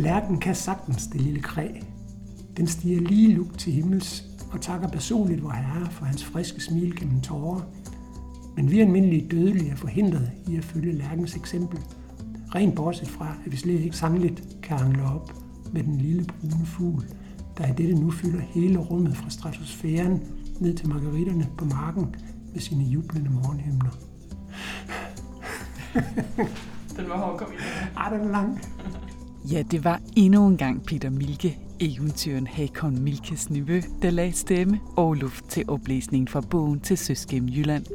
Lærken 0.00 0.38
kan 0.38 0.54
sagtens 0.54 1.06
det 1.06 1.20
lille 1.20 1.40
kræ. 1.40 1.68
Den 2.56 2.66
stiger 2.66 3.00
lige 3.00 3.34
luk 3.34 3.58
til 3.58 3.72
himmels 3.72 4.24
og 4.52 4.60
takker 4.60 4.88
personligt 4.88 5.42
vor 5.42 5.50
herre 5.50 5.90
for 5.90 6.04
hans 6.04 6.24
friske 6.24 6.60
smil 6.60 6.96
gennem 6.96 7.20
tårer. 7.20 7.60
Men 8.56 8.70
vi 8.70 8.80
almindelige 8.80 9.28
dødelige 9.30 9.70
er 9.70 9.76
forhindret 9.76 10.30
i 10.48 10.56
at 10.56 10.64
følge 10.64 10.92
lærkens 10.92 11.36
eksempel. 11.36 11.78
Rent 12.54 12.74
bortset 12.74 13.08
fra, 13.08 13.34
at 13.46 13.52
vi 13.52 13.56
slet 13.56 13.80
ikke 13.80 13.96
sangligt 13.96 14.42
kan 14.62 14.78
hangle 14.78 15.02
op 15.04 15.32
med 15.72 15.82
den 15.82 15.98
lille 15.98 16.24
brune 16.24 16.66
fugl, 16.66 17.04
der 17.58 17.66
i 17.66 17.72
dette 17.72 17.94
nu 17.94 18.10
fylder 18.10 18.40
hele 18.40 18.78
rummet 18.78 19.16
fra 19.16 19.30
stratosfæren 19.30 20.22
ned 20.60 20.74
til 20.74 20.88
margaritterne 20.88 21.46
på 21.58 21.64
marken 21.64 22.16
med 22.52 22.60
sine 22.60 22.84
jublende 22.84 23.30
morgenhymner. 23.30 23.90
den 26.96 27.08
var 27.08 27.18
hård, 27.18 27.38
kom 27.38 27.48
i. 27.52 27.56
Ah, 27.96 28.12
den 28.12 28.28
er 28.28 28.32
lang. 28.32 28.60
Ja, 29.44 29.62
det 29.62 29.84
var 29.84 30.00
endnu 30.16 30.46
en 30.46 30.56
gang 30.56 30.84
Peter 30.84 31.10
Milke, 31.10 31.58
eventyren 31.80 32.46
Hakon 32.46 33.02
Milkes 33.02 33.50
nevø, 33.50 33.80
der 34.02 34.10
lagde 34.10 34.32
stemme 34.32 34.80
og 34.96 35.14
luft 35.14 35.44
til 35.48 35.70
oplæsningen 35.70 36.28
fra 36.28 36.40
bogen 36.40 36.80
til 36.80 36.98
Søskem 36.98 37.48
Jylland, 37.48 37.86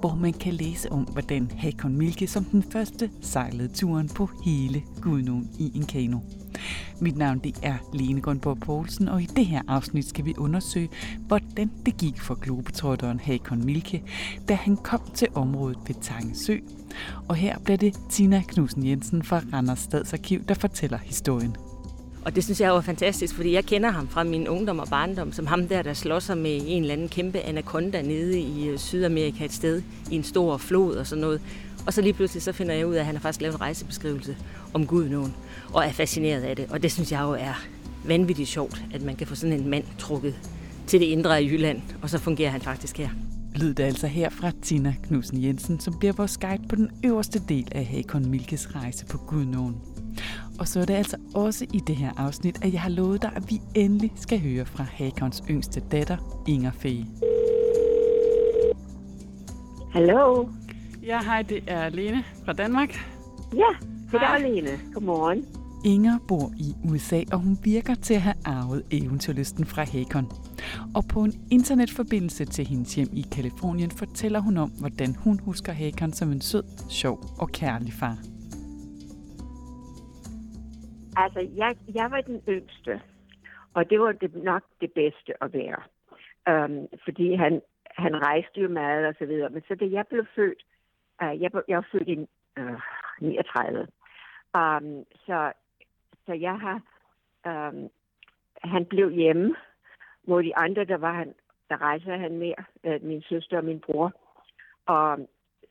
hvor 0.00 0.14
man 0.14 0.32
kan 0.32 0.54
læse 0.54 0.92
om, 0.92 1.02
hvordan 1.02 1.50
Hakon 1.56 1.96
Milke 1.96 2.26
som 2.26 2.44
den 2.44 2.62
første 2.62 3.10
sejlede 3.20 3.68
turen 3.68 4.08
på 4.08 4.30
hele 4.44 4.82
Gudnåen 5.00 5.50
i 5.58 5.72
en 5.74 5.86
kano. 5.86 6.18
Mit 7.00 7.16
navn 7.16 7.38
det 7.38 7.58
er 7.62 7.76
Lene 7.94 8.20
Grønborg 8.20 8.58
Poulsen, 8.58 9.08
og 9.08 9.22
i 9.22 9.26
det 9.36 9.46
her 9.46 9.62
afsnit 9.68 10.08
skal 10.08 10.24
vi 10.24 10.34
undersøge, 10.38 10.88
hvordan 11.26 11.70
det 11.86 11.96
gik 11.96 12.20
for 12.20 12.34
globetrotteren 12.34 13.20
Hakon 13.20 13.64
Milke, 13.64 14.02
da 14.48 14.54
han 14.54 14.76
kom 14.76 15.00
til 15.14 15.28
området 15.34 15.78
ved 15.86 15.94
Tangesø. 16.00 16.58
Og 17.28 17.36
her 17.36 17.58
bliver 17.58 17.76
det 17.76 17.94
Tina 18.10 18.42
Knudsen 18.48 18.86
Jensen 18.86 19.22
fra 19.22 19.42
Randers 19.52 19.78
Stadsarkiv, 19.78 20.44
der 20.48 20.54
fortæller 20.54 20.98
historien. 20.98 21.56
Og 22.24 22.34
det 22.34 22.44
synes 22.44 22.60
jeg 22.60 22.72
var 22.72 22.80
fantastisk, 22.80 23.34
fordi 23.34 23.52
jeg 23.52 23.64
kender 23.64 23.90
ham 23.90 24.08
fra 24.08 24.24
min 24.24 24.48
ungdom 24.48 24.78
og 24.78 24.88
barndom, 24.88 25.32
som 25.32 25.46
ham 25.46 25.68
der, 25.68 25.82
der 25.82 25.94
slår 25.94 26.18
sig 26.18 26.38
med 26.38 26.60
en 26.66 26.82
eller 26.82 26.92
anden 26.92 27.08
kæmpe 27.08 27.40
anaconda 27.40 28.02
nede 28.02 28.38
i 28.40 28.68
øh, 28.68 28.78
Sydamerika 28.78 29.44
et 29.44 29.52
sted, 29.52 29.82
i 30.10 30.16
en 30.16 30.24
stor 30.24 30.56
flod 30.56 30.96
og 30.96 31.06
sådan 31.06 31.20
noget. 31.20 31.40
Og 31.86 31.92
så 31.92 32.02
lige 32.02 32.12
pludselig 32.12 32.42
så 32.42 32.52
finder 32.52 32.74
jeg 32.74 32.86
ud 32.86 32.94
af, 32.94 33.00
at 33.00 33.06
han 33.06 33.14
har 33.14 33.22
faktisk 33.22 33.40
lavet 33.40 33.54
en 33.54 33.60
rejsebeskrivelse 33.60 34.36
om 34.74 34.86
Gudnåen, 34.86 35.34
og 35.72 35.84
er 35.84 35.92
fascineret 35.92 36.42
af 36.42 36.56
det. 36.56 36.66
Og 36.70 36.82
det 36.82 36.92
synes 36.92 37.12
jeg 37.12 37.20
jo 37.20 37.30
er 37.30 37.62
vanvittigt 38.04 38.48
sjovt, 38.48 38.82
at 38.94 39.02
man 39.02 39.16
kan 39.16 39.26
få 39.26 39.34
sådan 39.34 39.60
en 39.60 39.68
mand 39.68 39.84
trukket 39.98 40.34
til 40.86 41.00
det 41.00 41.06
indre 41.06 41.36
af 41.38 41.42
Jylland, 41.42 41.82
og 42.02 42.10
så 42.10 42.18
fungerer 42.18 42.50
han 42.50 42.60
faktisk 42.60 42.98
her. 42.98 43.08
Lyd 43.54 43.74
det 43.74 43.82
altså 43.82 44.06
her 44.06 44.30
fra 44.30 44.50
Tina 44.62 44.94
Knudsen 45.02 45.42
Jensen, 45.44 45.80
som 45.80 45.98
bliver 45.98 46.12
vores 46.12 46.38
guide 46.38 46.68
på 46.68 46.76
den 46.76 46.90
øverste 47.04 47.42
del 47.48 47.68
af 47.72 47.84
Hakon 47.84 48.26
Milkes 48.26 48.74
rejse 48.76 49.06
på 49.06 49.18
Gudnåen. 49.18 49.76
Og 50.58 50.68
så 50.68 50.80
er 50.80 50.84
det 50.84 50.94
altså 50.94 51.16
også 51.34 51.66
i 51.72 51.80
det 51.86 51.96
her 51.96 52.10
afsnit, 52.16 52.64
at 52.64 52.72
jeg 52.72 52.80
har 52.80 52.90
lovet 52.90 53.22
dig, 53.22 53.32
at 53.36 53.50
vi 53.50 53.60
endelig 53.74 54.12
skal 54.16 54.40
høre 54.40 54.66
fra 54.66 54.84
Hakons 54.84 55.42
yngste 55.50 55.82
datter, 55.92 56.44
Inger 56.48 56.70
Fee. 56.70 57.06
Hallo. 59.92 60.48
Ja, 61.06 61.22
hej, 61.22 61.42
det 61.42 61.60
er 61.66 61.88
Lene 61.88 62.24
fra 62.44 62.52
Danmark. 62.52 62.94
Ja, 63.52 63.86
det 64.12 64.20
er 64.22 64.38
Lene. 64.38 64.68
Godmorgen. 64.94 65.44
Inger 65.84 66.18
bor 66.28 66.52
i 66.58 66.74
USA, 66.84 67.22
og 67.32 67.38
hun 67.38 67.58
virker 67.62 67.94
til 67.94 68.14
at 68.14 68.20
have 68.20 68.34
arvet 68.44 68.82
eventyrlysten 68.90 69.64
fra 69.64 69.84
Hakon. 69.84 70.26
Og 70.96 71.02
på 71.12 71.18
en 71.26 71.34
internetforbindelse 71.50 72.44
til 72.44 72.64
hendes 72.66 72.94
hjem 72.94 73.08
i 73.12 73.24
Kalifornien 73.34 73.90
fortæller 73.90 74.40
hun 74.40 74.56
om, 74.56 74.70
hvordan 74.80 75.10
hun 75.24 75.36
husker 75.48 75.72
Hakon 75.72 76.12
som 76.12 76.28
en 76.28 76.40
sød, 76.40 76.66
sjov 76.90 77.16
og 77.42 77.48
kærlig 77.60 77.92
far. 77.92 78.16
Altså, 81.16 81.40
jeg, 81.56 81.76
jeg 81.94 82.10
var 82.10 82.20
den 82.20 82.40
yngste, 82.48 83.00
og 83.74 83.90
det 83.90 84.00
var 84.00 84.12
det, 84.12 84.34
nok 84.34 84.62
det 84.80 84.92
bedste 84.92 85.32
at 85.44 85.52
være. 85.52 85.82
Um, 86.50 86.88
fordi 87.04 87.34
han, 87.34 87.62
han 87.96 88.22
rejste 88.22 88.60
jo 88.60 88.68
meget 88.68 89.06
og 89.06 89.14
så 89.18 89.26
videre. 89.26 89.50
Men 89.50 89.62
så 89.68 89.74
da 89.74 89.84
jeg 89.90 90.06
blev 90.06 90.26
født, 90.34 90.62
uh, 91.22 91.42
jeg, 91.42 91.50
jeg 91.68 91.76
var 91.76 91.88
født 91.92 92.08
i 92.08 92.16
uh, 92.60 92.80
39, 93.20 93.80
um, 94.54 95.04
så, 95.26 95.52
så 96.26 96.32
jeg 96.32 96.58
har, 96.58 96.80
um, 97.46 97.90
han 98.64 98.84
blev 98.84 99.10
hjemme, 99.10 99.54
hvor 100.24 100.42
de 100.42 100.56
andre, 100.56 100.84
der 100.84 100.96
var 100.96 101.12
han, 101.12 101.34
der 101.68 101.80
rejser 101.80 102.16
han 102.16 102.38
mere, 102.38 102.64
øh, 102.84 103.04
min 103.04 103.22
søster 103.22 103.56
og 103.56 103.64
min 103.64 103.80
bror. 103.80 104.12
Og 104.86 105.28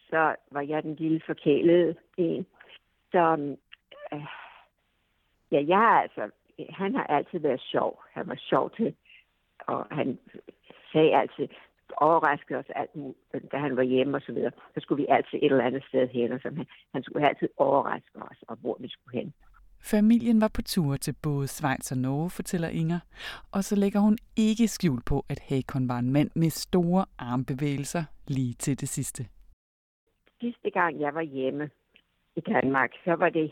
så 0.09 0.35
var 0.51 0.61
jeg 0.61 0.83
den 0.83 0.95
lille 0.95 1.21
forkælede 1.25 1.95
en. 2.17 2.45
Så 3.11 3.55
øh, 4.13 4.25
Ja, 5.51 5.63
jeg 5.67 5.77
har 5.77 6.01
altså, 6.01 6.29
han 6.69 6.95
har 6.95 7.03
altid 7.03 7.39
været 7.39 7.61
sjov. 7.61 8.03
Han 8.11 8.27
var 8.27 8.35
sjov 8.35 8.71
til, 8.71 8.95
og 9.59 9.85
han 9.91 10.19
sagde 10.91 11.15
altid, 11.15 11.47
overraskede 11.97 12.59
os 12.59 12.65
alt 12.75 12.91
da 13.51 13.57
han 13.57 13.77
var 13.77 13.83
hjemme 13.83 14.17
og 14.17 14.21
så 14.21 14.33
videre. 14.33 14.51
Så 14.73 14.79
skulle 14.79 15.03
vi 15.03 15.07
altid 15.09 15.39
et 15.41 15.51
eller 15.51 15.63
andet 15.63 15.83
sted 15.87 16.07
hen, 16.07 16.31
og 16.31 16.39
så 16.39 16.49
han, 16.55 16.65
han 16.93 17.03
skulle 17.03 17.29
altid 17.29 17.49
overraske 17.57 18.21
os, 18.21 18.43
og 18.47 18.55
hvor 18.55 18.77
vi 18.79 18.89
skulle 18.89 19.19
hen. 19.19 19.33
Familien 19.83 20.41
var 20.41 20.51
på 20.53 20.61
tur 20.61 20.95
til 20.95 21.15
både 21.23 21.47
Schweiz 21.47 21.91
og 21.91 21.97
Norge, 21.97 22.29
fortæller 22.29 22.69
Inger, 22.69 22.99
og 23.51 23.63
så 23.63 23.75
lægger 23.75 23.99
hun 23.99 24.17
ikke 24.37 24.67
skjul 24.67 25.01
på, 25.05 25.25
at 25.29 25.39
Hakon 25.39 25.89
var 25.89 25.99
en 25.99 26.11
mand 26.11 26.29
med 26.35 26.49
store 26.49 27.05
armbevægelser 27.17 28.03
lige 28.27 28.53
til 28.53 28.81
det 28.81 28.89
sidste. 28.89 29.23
Sidste 30.41 30.69
gang 30.69 30.99
jeg 30.99 31.13
var 31.13 31.21
hjemme 31.21 31.69
i 32.35 32.41
Danmark, 32.41 32.91
så 33.05 33.13
var 33.13 33.29
det 33.29 33.51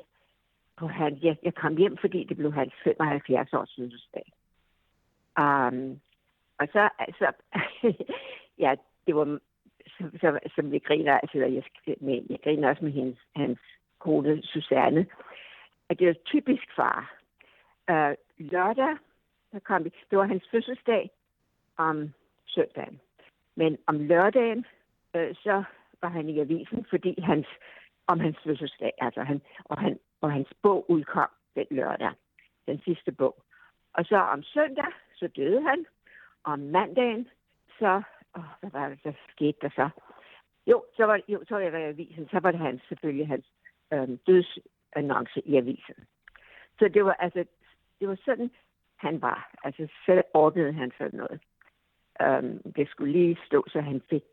på 0.78 0.88
han, 0.88 1.18
jeg, 1.22 1.38
jeg 1.44 1.56
kom 1.56 1.78
hjem, 1.78 1.98
fordi 1.98 2.24
det 2.24 2.38
blev 2.38 2.54
hans 2.54 2.74
75 2.84 3.54
års 3.54 3.76
fødselsdag. 3.78 4.34
Um, 5.40 6.00
og 6.60 6.68
så, 6.74 6.90
altså, 7.00 7.32
ja, 8.66 8.76
det 9.08 9.16
var, 9.16 9.40
så, 9.88 10.10
som, 10.22 10.38
som 10.56 10.72
vi 10.72 10.80
griner, 10.80 11.14
altså, 11.14 11.38
jeg, 11.38 11.64
med, 12.02 12.22
jeg 12.30 12.40
griner 12.44 12.70
også 12.70 12.84
med 12.84 12.92
hendes, 12.92 13.20
hans 13.36 13.60
kone 14.00 14.42
Susanne, 14.44 15.06
at 15.90 16.00
det 16.00 16.08
var 16.08 16.16
typisk 16.26 16.76
far. 16.76 17.16
Uh, 17.92 18.14
lørdag, 18.38 18.98
der 19.52 19.60
kom 19.60 19.84
vi, 19.84 19.90
det 20.10 20.18
var 20.18 20.26
hans 20.26 20.44
fødselsdag 20.52 21.10
om 21.78 22.14
søndagen. 22.46 23.00
Men 23.56 23.78
om 23.88 24.00
lørdagen, 24.00 24.66
uh, 25.18 25.36
så 25.36 25.64
var 26.02 26.10
han 26.10 26.30
i 26.30 26.40
avisen, 26.40 26.86
fordi 26.90 27.22
hans, 27.22 27.48
om 28.08 28.20
hans 28.20 28.38
fødselsdag, 28.44 28.92
altså 28.98 29.22
han, 29.24 29.42
og 29.66 29.78
han, 29.80 30.00
og 30.22 30.32
hans 30.32 30.48
bog 30.62 30.86
udkom 30.90 31.30
den 31.56 31.66
lørdag, 31.72 32.12
den 32.68 32.82
sidste 32.82 33.12
bog. 33.12 33.44
Og 33.94 34.06
så 34.06 34.18
om 34.18 34.44
søndag, 34.44 34.92
så 35.16 35.28
døde 35.28 35.62
han. 35.62 35.86
Og 36.44 36.54
om 36.54 36.60
mandagen, 36.60 37.28
så, 37.80 38.02
åh, 38.38 38.44
hvad 38.60 38.72
var 38.72 38.90
det, 38.90 39.00
der 39.04 39.14
skete 39.30 39.58
der 39.62 39.70
så? 39.70 39.90
Jo, 40.68 40.86
så 40.98 41.06
var, 41.06 41.22
jo, 41.28 41.44
så 41.48 41.56
var 41.56 41.62
jeg 41.62 41.82
i 41.82 41.84
avisen, 41.84 42.28
så 42.32 42.40
var 42.40 42.52
det 42.52 42.60
hans, 42.60 42.82
selvfølgelig 42.90 43.28
hans 43.28 43.46
øhm, 43.94 44.20
dødsannonce 44.96 45.42
i 45.46 45.56
avisen. 45.58 45.96
Så 46.80 46.88
det 46.94 47.06
var 47.06 47.14
altså, 47.14 47.46
det 48.00 48.08
var 48.08 48.18
sådan, 48.26 48.52
han 48.96 49.22
var. 49.22 49.52
Altså, 49.64 49.88
så 50.06 50.22
ordnede 50.34 50.74
han 50.74 50.92
sådan 50.98 51.20
noget. 51.20 51.40
Øhm, 52.22 52.74
det 52.76 52.90
skulle 52.90 53.12
lige 53.12 53.38
stå, 53.46 53.64
så 53.68 53.82
han 53.82 54.02
fik 54.10 54.24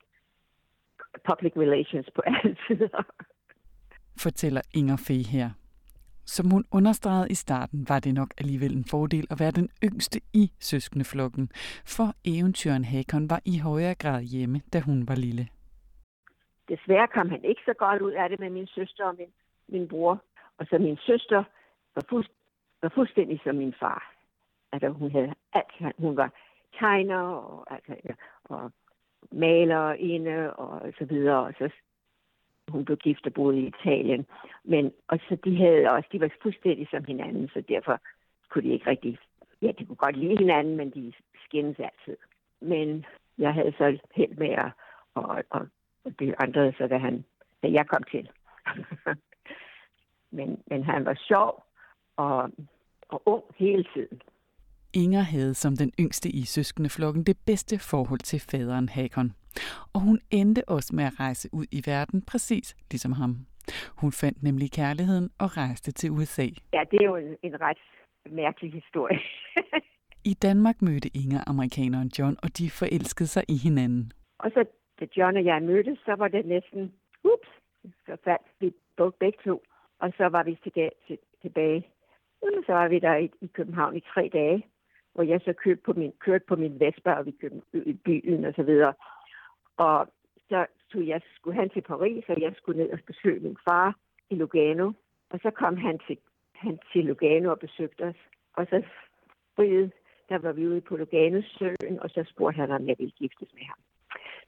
public 1.25 1.53
relations 1.56 2.11
på 2.15 2.22
alle 2.27 2.56
sider. 2.66 3.03
Fortæller 4.22 4.61
Inger 4.75 4.97
Fee 5.06 5.25
her. 5.25 5.50
Som 6.25 6.50
hun 6.50 6.65
understregede 6.72 7.31
i 7.31 7.34
starten, 7.34 7.87
var 7.89 8.00
det 8.00 8.15
nok 8.15 8.28
alligevel 8.39 8.77
en 8.77 8.84
fordel 8.91 9.27
at 9.31 9.41
være 9.41 9.50
den 9.50 9.69
yngste 9.84 10.21
i 10.34 10.53
søskendeflokken, 10.61 11.49
for 11.87 12.09
eventyren 12.25 12.84
Hakon 12.84 13.31
var 13.31 13.41
i 13.45 13.59
højere 13.59 13.95
grad 13.95 14.22
hjemme, 14.22 14.61
da 14.72 14.81
hun 14.81 15.09
var 15.09 15.15
lille. 15.15 15.49
Desværre 16.69 17.09
kom 17.09 17.28
han 17.31 17.45
ikke 17.45 17.61
så 17.65 17.75
godt 17.78 18.03
ud 18.03 18.12
af 18.12 18.28
det 18.28 18.41
med 18.41 18.50
min 18.50 18.66
søster 18.66 19.05
og 19.05 19.15
min, 19.19 19.33
min 19.69 19.89
bror. 19.89 20.22
Og 20.59 20.66
så 20.71 20.78
min 20.78 20.97
søster 20.97 21.45
var, 21.95 22.04
fuldst, 22.09 22.33
var 22.83 22.89
fuldstændig 22.89 23.41
som 23.45 23.57
min 23.57 23.75
far. 23.80 24.15
Altså 24.72 24.89
hun 24.89 25.10
havde 25.10 25.34
alt. 25.53 25.97
Hun 25.98 26.16
var 26.16 26.30
tegner 26.78 27.19
og, 27.19 27.66
altså, 27.71 28.15
og 28.45 28.72
maler 29.33 29.92
inde 29.92 30.54
og 30.54 30.92
så 30.98 31.04
videre. 31.04 31.39
Og 31.39 31.54
så 31.59 31.71
hun 32.69 32.84
blev 32.84 32.97
gift 32.97 33.27
og 33.27 33.33
boede 33.33 33.59
i 33.59 33.66
Italien. 33.66 34.27
Men 34.65 34.92
og 35.09 35.19
så 35.28 35.36
de 35.45 35.57
havde 35.57 35.91
også, 35.91 36.09
de 36.13 36.21
var 36.21 36.30
fuldstændig 36.42 36.89
som 36.91 37.04
hinanden, 37.04 37.48
så 37.48 37.60
derfor 37.69 38.01
kunne 38.48 38.65
de 38.65 38.72
ikke 38.72 38.91
rigtig, 38.91 39.19
ja, 39.63 39.72
de 39.78 39.86
kunne 39.86 39.97
godt 39.97 40.16
lide 40.16 40.39
hinanden, 40.39 40.77
men 40.77 40.91
de 40.91 41.13
skændes 41.45 41.78
altid. 41.78 42.16
Men 42.60 43.07
jeg 43.39 43.54
havde 43.54 43.72
så 43.78 43.98
held 44.15 44.36
med 44.36 44.51
at, 44.51 44.71
og, 45.15 45.45
og, 45.51 45.69
og 46.04 46.13
det 46.19 46.34
andre, 46.39 46.72
så 46.72 46.86
da, 46.86 46.98
han, 46.98 47.25
da 47.63 47.69
jeg 47.69 47.86
kom 47.86 48.03
til. 48.03 48.30
men, 50.36 50.62
men 50.71 50.84
han 50.84 51.04
var 51.04 51.15
sjov 51.28 51.65
og, 52.16 52.50
og 53.09 53.22
ung 53.27 53.44
hele 53.56 53.84
tiden. 53.94 54.21
Inger 54.94 55.21
havde 55.21 55.54
som 55.54 55.77
den 55.77 55.92
yngste 56.00 56.28
i 56.28 56.42
søskendeflokken 56.44 57.22
det 57.24 57.36
bedste 57.47 57.78
forhold 57.78 58.21
til 58.21 58.41
faderen 58.50 58.88
Hakon. 58.88 59.33
Og 59.94 60.00
hun 60.00 60.21
endte 60.30 60.68
også 60.68 60.97
med 60.97 61.04
at 61.04 61.21
rejse 61.21 61.48
ud 61.53 61.66
i 61.72 61.83
verden 61.86 62.22
præcis 62.22 62.77
ligesom 62.91 63.12
ham. 63.12 63.36
Hun 64.00 64.12
fandt 64.12 64.42
nemlig 64.42 64.72
kærligheden 64.72 65.30
og 65.38 65.56
rejste 65.56 65.92
til 65.92 66.10
USA. 66.10 66.47
Ja, 66.72 66.82
det 66.91 67.00
er 67.00 67.04
jo 67.04 67.16
en, 67.16 67.36
en 67.42 67.60
ret 67.60 67.82
mærkelig 68.30 68.72
historie. 68.72 69.18
I 70.32 70.34
Danmark 70.34 70.82
mødte 70.82 71.09
Inger 71.15 71.41
amerikaneren 71.47 72.10
John, 72.18 72.36
og 72.42 72.59
de 72.59 72.71
forelskede 72.71 73.28
sig 73.28 73.44
i 73.48 73.56
hinanden. 73.56 74.12
Og 74.39 74.50
så 74.54 74.65
da 75.00 75.06
John 75.16 75.36
og 75.36 75.44
jeg 75.44 75.62
mødtes, 75.62 75.98
så 76.04 76.15
var 76.18 76.28
det 76.28 76.47
næsten, 76.47 76.92
ups, 77.24 77.50
så 78.06 78.16
faldt 78.24 78.47
vi 78.60 78.72
begge 79.21 79.39
to. 79.44 79.62
Og 79.98 80.13
så 80.16 80.27
var 80.27 80.43
vi 80.43 80.59
tilbage, 80.65 80.91
tilbage 81.43 81.87
Jamen, 82.43 82.65
så 82.65 82.72
var 82.72 82.89
vi 82.89 82.98
der 82.98 83.16
i, 83.16 83.31
i 83.41 83.47
København 83.47 83.97
i 83.97 84.01
tre 84.01 84.31
dage, 84.33 84.66
hvor 85.15 85.22
jeg 85.22 85.41
så 85.45 85.53
købte 85.53 85.83
på 85.83 85.93
min, 85.93 86.13
kørte 86.19 86.45
på 86.48 86.57
min 86.57 86.81
Vespa, 86.81 87.13
og 87.13 87.27
vi 87.27 87.31
købte 87.31 87.63
i 87.72 87.93
byen 87.93 88.45
og 88.45 88.53
så 88.57 88.63
videre. 88.63 88.95
Og 89.77 90.09
så 90.48 90.66
tog 90.93 91.07
jeg, 91.07 91.21
skulle 91.34 91.60
han 91.60 91.71
til 91.71 91.81
Paris, 91.81 92.25
og 92.28 92.41
jeg 92.41 92.53
skulle 92.57 92.83
ned 92.83 92.93
og 92.93 92.98
besøge 93.07 93.41
min 93.41 93.57
far 93.69 93.98
i 94.31 94.34
Lugano. 94.34 94.93
Og 95.31 95.39
så 95.43 95.51
kom 95.51 95.77
han 95.77 95.99
til, 96.07 96.19
han 96.54 96.78
til 96.92 97.04
Lugano 97.04 97.51
og 97.51 97.59
besøgte 97.59 98.03
os. 98.03 98.16
Og 98.53 98.66
så 98.71 98.83
friede, 99.57 99.91
der 100.28 100.39
var 100.39 100.53
vi 100.53 100.66
ude 100.66 100.81
på 100.81 100.97
Luganosøen, 100.97 102.01
og 102.01 102.10
så 102.10 102.25
spurgte 102.31 102.57
han, 102.60 102.71
om 102.71 102.89
jeg 102.89 102.97
ville 102.99 103.13
giftes 103.13 103.49
med 103.54 103.63
ham. 103.63 103.78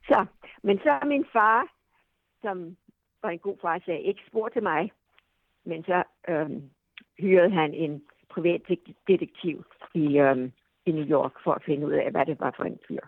Så, 0.09 0.27
men 0.63 0.79
så 0.79 1.01
min 1.07 1.27
far, 1.33 1.69
som 2.43 2.77
var 3.23 3.31
en 3.31 3.39
god 3.39 3.57
far, 3.61 3.83
sagde 3.85 4.01
ikke 4.01 4.23
spurgte 4.27 4.55
til 4.55 4.63
mig, 4.63 4.91
men 5.69 5.85
så 5.85 6.03
øhm, 6.29 6.63
hyrede 7.19 7.51
han 7.51 7.75
en 7.75 8.03
privat 8.31 8.63
detektiv 9.09 9.65
i, 9.95 10.19
øhm, 10.19 10.53
i 10.87 10.91
New 10.93 11.07
York 11.17 11.33
for 11.45 11.53
at 11.53 11.63
finde 11.67 11.87
ud 11.87 11.93
af, 11.93 12.11
hvad 12.11 12.27
det 12.27 12.41
var 12.41 12.55
for 12.57 12.65
en 12.65 12.79
fyr. 12.89 13.01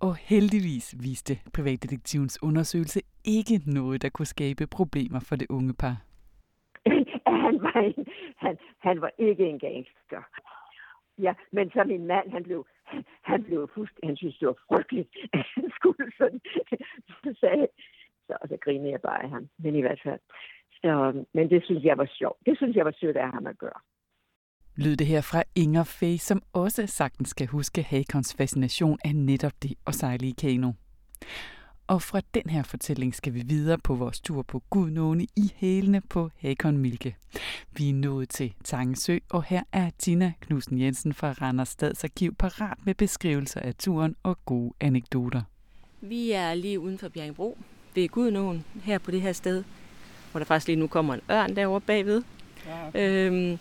Og 0.00 0.16
heldigvis 0.16 0.94
viste 1.02 1.34
privatdetektivens 1.54 2.42
undersøgelse 2.42 3.00
ikke 3.24 3.56
noget, 3.66 4.02
der 4.02 4.08
kunne 4.08 4.26
skabe 4.36 4.66
problemer 4.66 5.20
for 5.28 5.36
det 5.36 5.46
unge 5.50 5.74
par. 5.74 5.96
han, 7.46 7.62
var 7.62 7.80
en, 7.80 8.06
han, 8.36 8.58
han 8.78 9.00
var 9.00 9.10
ikke 9.18 9.44
en 9.46 9.58
gangster. 9.58 10.22
Ja, 11.18 11.34
men 11.52 11.70
så 11.70 11.84
min 11.84 12.06
mand, 12.06 12.30
han 12.30 12.42
blev, 12.42 12.66
han 13.22 13.44
blev 13.44 13.70
fuldst, 13.74 13.98
han 14.02 14.16
synes, 14.16 14.38
det 14.38 14.48
var 14.48 14.58
frygteligt, 14.68 15.08
at 15.32 15.46
han 15.54 15.70
skulle 15.76 16.12
sådan, 16.18 16.40
så 17.24 17.34
sagde, 17.40 17.66
så, 18.26 18.36
og 18.40 18.48
så 18.48 18.56
grinede 18.64 18.90
jeg 18.90 19.00
bare 19.00 19.22
af 19.22 19.30
ham, 19.30 19.48
men 19.58 19.74
i 19.74 19.80
hvert 19.80 20.00
fald. 20.04 20.20
Så, 20.84 21.24
men 21.34 21.50
det 21.50 21.64
synes 21.64 21.84
jeg 21.84 21.98
var 21.98 22.08
sjovt. 22.18 22.38
Det 22.46 22.56
synes 22.56 22.76
jeg 22.76 22.84
var 22.84 22.94
sødt 23.00 23.16
af 23.16 23.30
ham 23.30 23.46
at 23.46 23.58
gøre. 23.58 23.80
Lyd 24.76 24.96
det 24.96 25.06
her 25.06 25.20
fra 25.20 25.42
Inger 25.54 25.84
Fay, 25.84 26.16
som 26.16 26.42
også 26.52 26.86
sagtens 26.86 27.28
skal 27.28 27.46
huske 27.46 27.82
Hakons 27.82 28.34
fascination 28.34 28.98
af 29.04 29.14
netop 29.14 29.52
det 29.62 29.74
at 29.86 29.94
sejle 29.94 30.26
i 30.28 30.34
kano. 30.42 30.72
Og 31.86 32.02
fra 32.02 32.20
den 32.34 32.50
her 32.50 32.62
fortælling 32.62 33.14
skal 33.14 33.34
vi 33.34 33.42
videre 33.48 33.78
på 33.84 33.94
vores 33.94 34.20
tur 34.20 34.42
på 34.42 34.62
Gudnåne 34.70 35.22
i 35.22 35.52
hælene 35.56 36.00
på 36.10 36.30
Hakon 36.38 36.78
Milke. 36.78 37.16
Vi 37.76 37.90
er 37.90 37.94
nået 37.94 38.28
til 38.28 38.54
Tangesø, 38.64 39.18
og 39.30 39.44
her 39.44 39.62
er 39.72 39.90
Tina 39.98 40.32
Knudsen 40.40 40.80
Jensen 40.80 41.12
fra 41.12 41.32
Randers 41.32 41.68
Stadsarkiv 41.68 42.34
parat 42.34 42.78
med 42.86 42.94
beskrivelser 42.94 43.60
af 43.60 43.74
turen 43.74 44.16
og 44.22 44.38
gode 44.44 44.72
anekdoter. 44.80 45.42
Vi 46.00 46.32
er 46.32 46.54
lige 46.54 46.80
uden 46.80 46.98
for 46.98 47.08
Bjergbro 47.08 47.58
ved 47.94 48.08
Gudnåen, 48.08 48.64
her 48.84 48.98
på 48.98 49.10
det 49.10 49.20
her 49.20 49.32
sted, 49.32 49.64
hvor 50.34 50.38
der 50.38 50.44
faktisk 50.44 50.66
lige 50.66 50.76
nu 50.76 50.86
kommer 50.86 51.14
en 51.14 51.20
ørn 51.30 51.56
derovre 51.56 51.80
bagved. 51.80 52.22
Ja. 52.94 53.02
Øhm, 53.02 53.58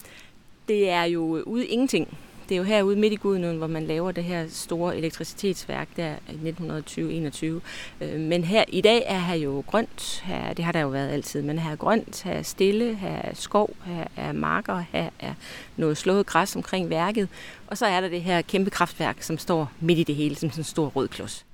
det 0.68 0.90
er 0.90 1.04
jo 1.04 1.44
ude 1.46 1.68
ingenting. 1.68 2.18
Det 2.50 2.56
er 2.56 2.58
jo 2.58 2.64
herude 2.64 2.96
midt 2.96 3.14
i 3.14 3.16
Gudnåen, 3.16 3.58
hvor 3.58 3.68
man 3.68 3.84
laver 3.84 4.12
det 4.12 4.24
her 4.24 4.46
store 4.50 4.98
elektricitetsværk 4.98 5.88
der 5.96 6.16
i 6.30 7.60
1920-21. 8.02 8.06
Øh, 8.06 8.20
men 8.20 8.44
her 8.44 8.64
i 8.68 8.82
dag 8.82 9.04
er 9.06 9.20
her 9.20 9.36
jo 9.36 9.64
grønt. 9.68 10.22
Her, 10.26 10.54
det 10.54 10.66
har 10.66 10.72
der 10.72 10.80
jo 10.80 10.88
været 10.88 11.10
altid. 11.10 11.42
Men 11.42 11.60
her 11.60 11.72
er 11.72 11.76
grønt, 11.76 12.24
her 12.24 12.32
er 12.32 12.42
stille, 12.42 12.96
her 12.96 13.16
er 13.16 13.34
skov, 13.34 13.76
her 13.86 14.06
er 14.16 14.32
marker, 14.32 14.84
her 14.92 15.10
er 15.20 15.34
noget 15.78 15.98
slået 15.98 16.26
græs 16.26 16.56
omkring 16.56 16.90
værket. 16.90 17.30
Og 17.68 17.78
så 17.78 17.86
er 17.86 18.02
der 18.02 18.08
det 18.08 18.22
her 18.22 18.42
kæmpe 18.42 18.70
kraftværk, 18.70 19.22
som 19.22 19.38
står 19.38 19.72
midt 19.80 20.00
i 20.00 20.04
det 20.04 20.16
hele, 20.16 20.36
som 20.36 20.50
sådan 20.50 20.60
en 20.60 20.66
stor 20.66 20.88
rød 20.88 21.08
klods. 21.08 21.46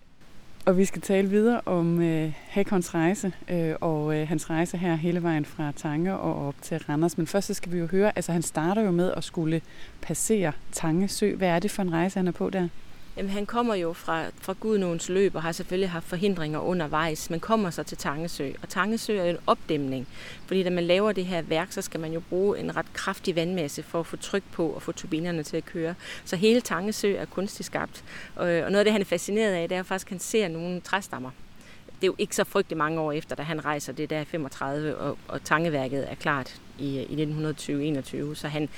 Og 0.69 0.77
vi 0.77 0.85
skal 0.85 1.01
tale 1.01 1.29
videre 1.29 1.61
om 1.65 2.01
øh, 2.01 2.33
Hakons 2.49 2.95
rejse, 2.95 3.31
øh, 3.49 3.75
og 3.81 4.15
øh, 4.15 4.27
hans 4.27 4.49
rejse 4.49 4.77
her 4.77 4.95
hele 4.95 5.23
vejen 5.23 5.45
fra 5.45 5.71
Tange 5.75 6.17
og 6.17 6.47
op 6.47 6.55
til 6.61 6.77
Randers. 6.89 7.17
Men 7.17 7.27
først 7.27 7.47
så 7.47 7.53
skal 7.53 7.71
vi 7.71 7.77
jo 7.77 7.85
høre, 7.85 8.11
altså 8.15 8.31
han 8.31 8.41
starter 8.41 8.81
jo 8.81 8.91
med 8.91 9.13
at 9.17 9.23
skulle 9.23 9.61
passere 10.01 10.51
Tange 10.71 11.07
Sø. 11.07 11.35
Hvad 11.35 11.47
er 11.47 11.59
det 11.59 11.71
for 11.71 11.81
en 11.81 11.93
rejse, 11.93 12.19
han 12.19 12.27
er 12.27 12.31
på 12.31 12.49
der? 12.49 12.67
Jamen, 13.19 13.31
han 13.31 13.45
kommer 13.45 13.75
jo 13.75 13.93
fra, 13.93 14.25
fra 14.41 14.53
Gudnåens 14.59 15.09
løb 15.09 15.35
og 15.35 15.41
har 15.41 15.51
selvfølgelig 15.51 15.89
haft 15.89 16.05
forhindringer 16.05 16.59
undervejs, 16.59 17.29
men 17.29 17.39
kommer 17.39 17.69
så 17.69 17.83
til 17.83 17.97
Tangesø. 17.97 18.51
Og 18.61 18.69
Tangesø 18.69 19.17
er 19.17 19.23
en 19.23 19.37
opdæmning, 19.47 20.07
fordi 20.45 20.63
da 20.63 20.69
man 20.69 20.83
laver 20.83 21.11
det 21.11 21.25
her 21.25 21.41
værk, 21.41 21.71
så 21.71 21.81
skal 21.81 21.99
man 21.99 22.13
jo 22.13 22.19
bruge 22.19 22.59
en 22.59 22.75
ret 22.75 22.93
kraftig 22.93 23.35
vandmasse 23.35 23.83
for 23.83 23.99
at 23.99 24.05
få 24.05 24.17
tryk 24.17 24.43
på 24.51 24.67
og 24.67 24.81
få 24.81 24.91
turbinerne 24.91 25.43
til 25.43 25.57
at 25.57 25.65
køre. 25.65 25.95
Så 26.25 26.35
hele 26.35 26.61
Tangesø 26.61 27.15
er 27.15 27.25
kunstigt 27.25 27.65
skabt. 27.65 28.03
Og 28.35 28.45
noget 28.45 28.75
af 28.75 28.85
det, 28.85 28.91
han 28.91 29.01
er 29.01 29.05
fascineret 29.05 29.53
af, 29.53 29.69
det 29.69 29.77
er 29.77 29.83
faktisk, 29.83 30.07
at 30.07 30.11
han 30.11 30.19
ser 30.19 30.47
nogle 30.47 30.81
træstammer. 30.81 31.31
Det 31.85 32.03
er 32.03 32.07
jo 32.07 32.15
ikke 32.17 32.35
så 32.35 32.43
frygtelig 32.43 32.77
mange 32.77 32.99
år 32.99 33.11
efter, 33.11 33.35
da 33.35 33.43
han 33.43 33.65
rejser 33.65 33.93
det 33.93 34.09
der 34.09 34.23
35, 34.23 34.97
og, 34.97 35.17
og 35.27 35.43
Tangeværket 35.43 36.11
er 36.11 36.15
klart 36.15 36.61
i, 36.77 36.99
i 36.99 37.23
1920-21. 37.23 38.35
Så 38.35 38.47
han, 38.47 38.69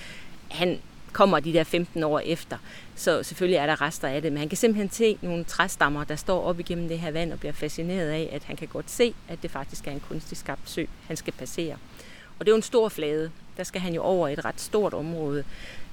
han 0.52 0.80
kommer 1.12 1.40
de 1.40 1.54
der 1.54 1.64
15 1.64 2.04
år 2.04 2.20
efter. 2.20 2.58
Så 2.96 3.24
selvfølgelig 3.24 3.58
er 3.58 3.66
der 3.66 3.82
rester 3.82 4.08
af 4.08 4.22
det, 4.22 4.32
men 4.32 4.40
han 4.40 4.50
kan 4.50 4.58
simpelthen 4.58 4.92
se 4.92 5.18
nogle 5.22 5.44
træstammer, 5.44 6.04
der 6.04 6.16
står 6.16 6.44
op 6.44 6.60
igennem 6.60 6.88
det 6.88 7.00
her 7.00 7.12
vand 7.12 7.34
og 7.34 7.40
bliver 7.40 7.54
fascineret 7.54 8.10
af, 8.10 8.30
at 8.32 8.44
han 8.44 8.56
kan 8.56 8.68
godt 8.68 8.92
se, 8.92 9.14
at 9.28 9.44
det 9.44 9.52
faktisk 9.52 9.88
er 9.88 9.92
en 9.92 10.00
kunstig 10.00 10.38
skabt 10.38 10.70
sø, 10.70 10.86
han 11.08 11.18
skal 11.18 11.34
passere. 11.34 11.76
Og 12.40 12.46
det 12.46 12.48
er 12.48 12.52
jo 12.52 12.56
en 12.56 12.62
stor 12.62 12.90
flade. 12.90 13.32
Der 13.58 13.64
skal 13.64 13.82
han 13.82 13.94
jo 13.94 14.02
over 14.02 14.28
et 14.28 14.46
ret 14.46 14.62
stort 14.62 14.94
område. 14.94 15.44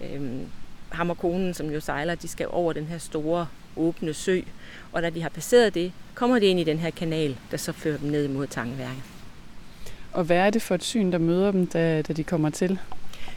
Øhm, 0.01 0.47
ham 0.89 1.11
og 1.11 1.19
konen, 1.19 1.55
som 1.55 1.71
jo 1.71 1.81
sejler, 1.81 2.15
de 2.15 2.29
skal 2.29 2.47
over 2.51 2.73
den 2.73 2.87
her 2.87 2.99
store 2.99 3.47
åbne 3.77 4.15
sø. 4.15 4.41
Og 4.93 5.03
da 5.03 5.11
de 5.11 5.23
har 5.23 5.29
passeret 5.29 5.75
det, 5.75 5.93
kommer 6.15 6.39
de 6.39 6.47
ind 6.47 6.61
i 6.61 6.65
den 6.65 6.79
her 6.79 6.91
kanal, 6.91 7.37
der 7.51 7.57
så 7.57 7.73
fører 7.73 7.99
dem 7.99 8.11
ned 8.11 8.29
mod 8.29 8.47
Tangeværket. 8.47 9.03
Og 10.13 10.25
hvad 10.25 10.37
er 10.37 10.51
det 10.51 10.63
for 10.63 10.75
et 10.75 10.85
syn, 10.85 11.13
der 11.13 11.19
møder 11.19 11.51
dem, 11.51 11.67
da, 11.67 12.03
da 12.03 12.13
de 12.13 12.25
kommer 12.25 12.51
til? 12.51 12.79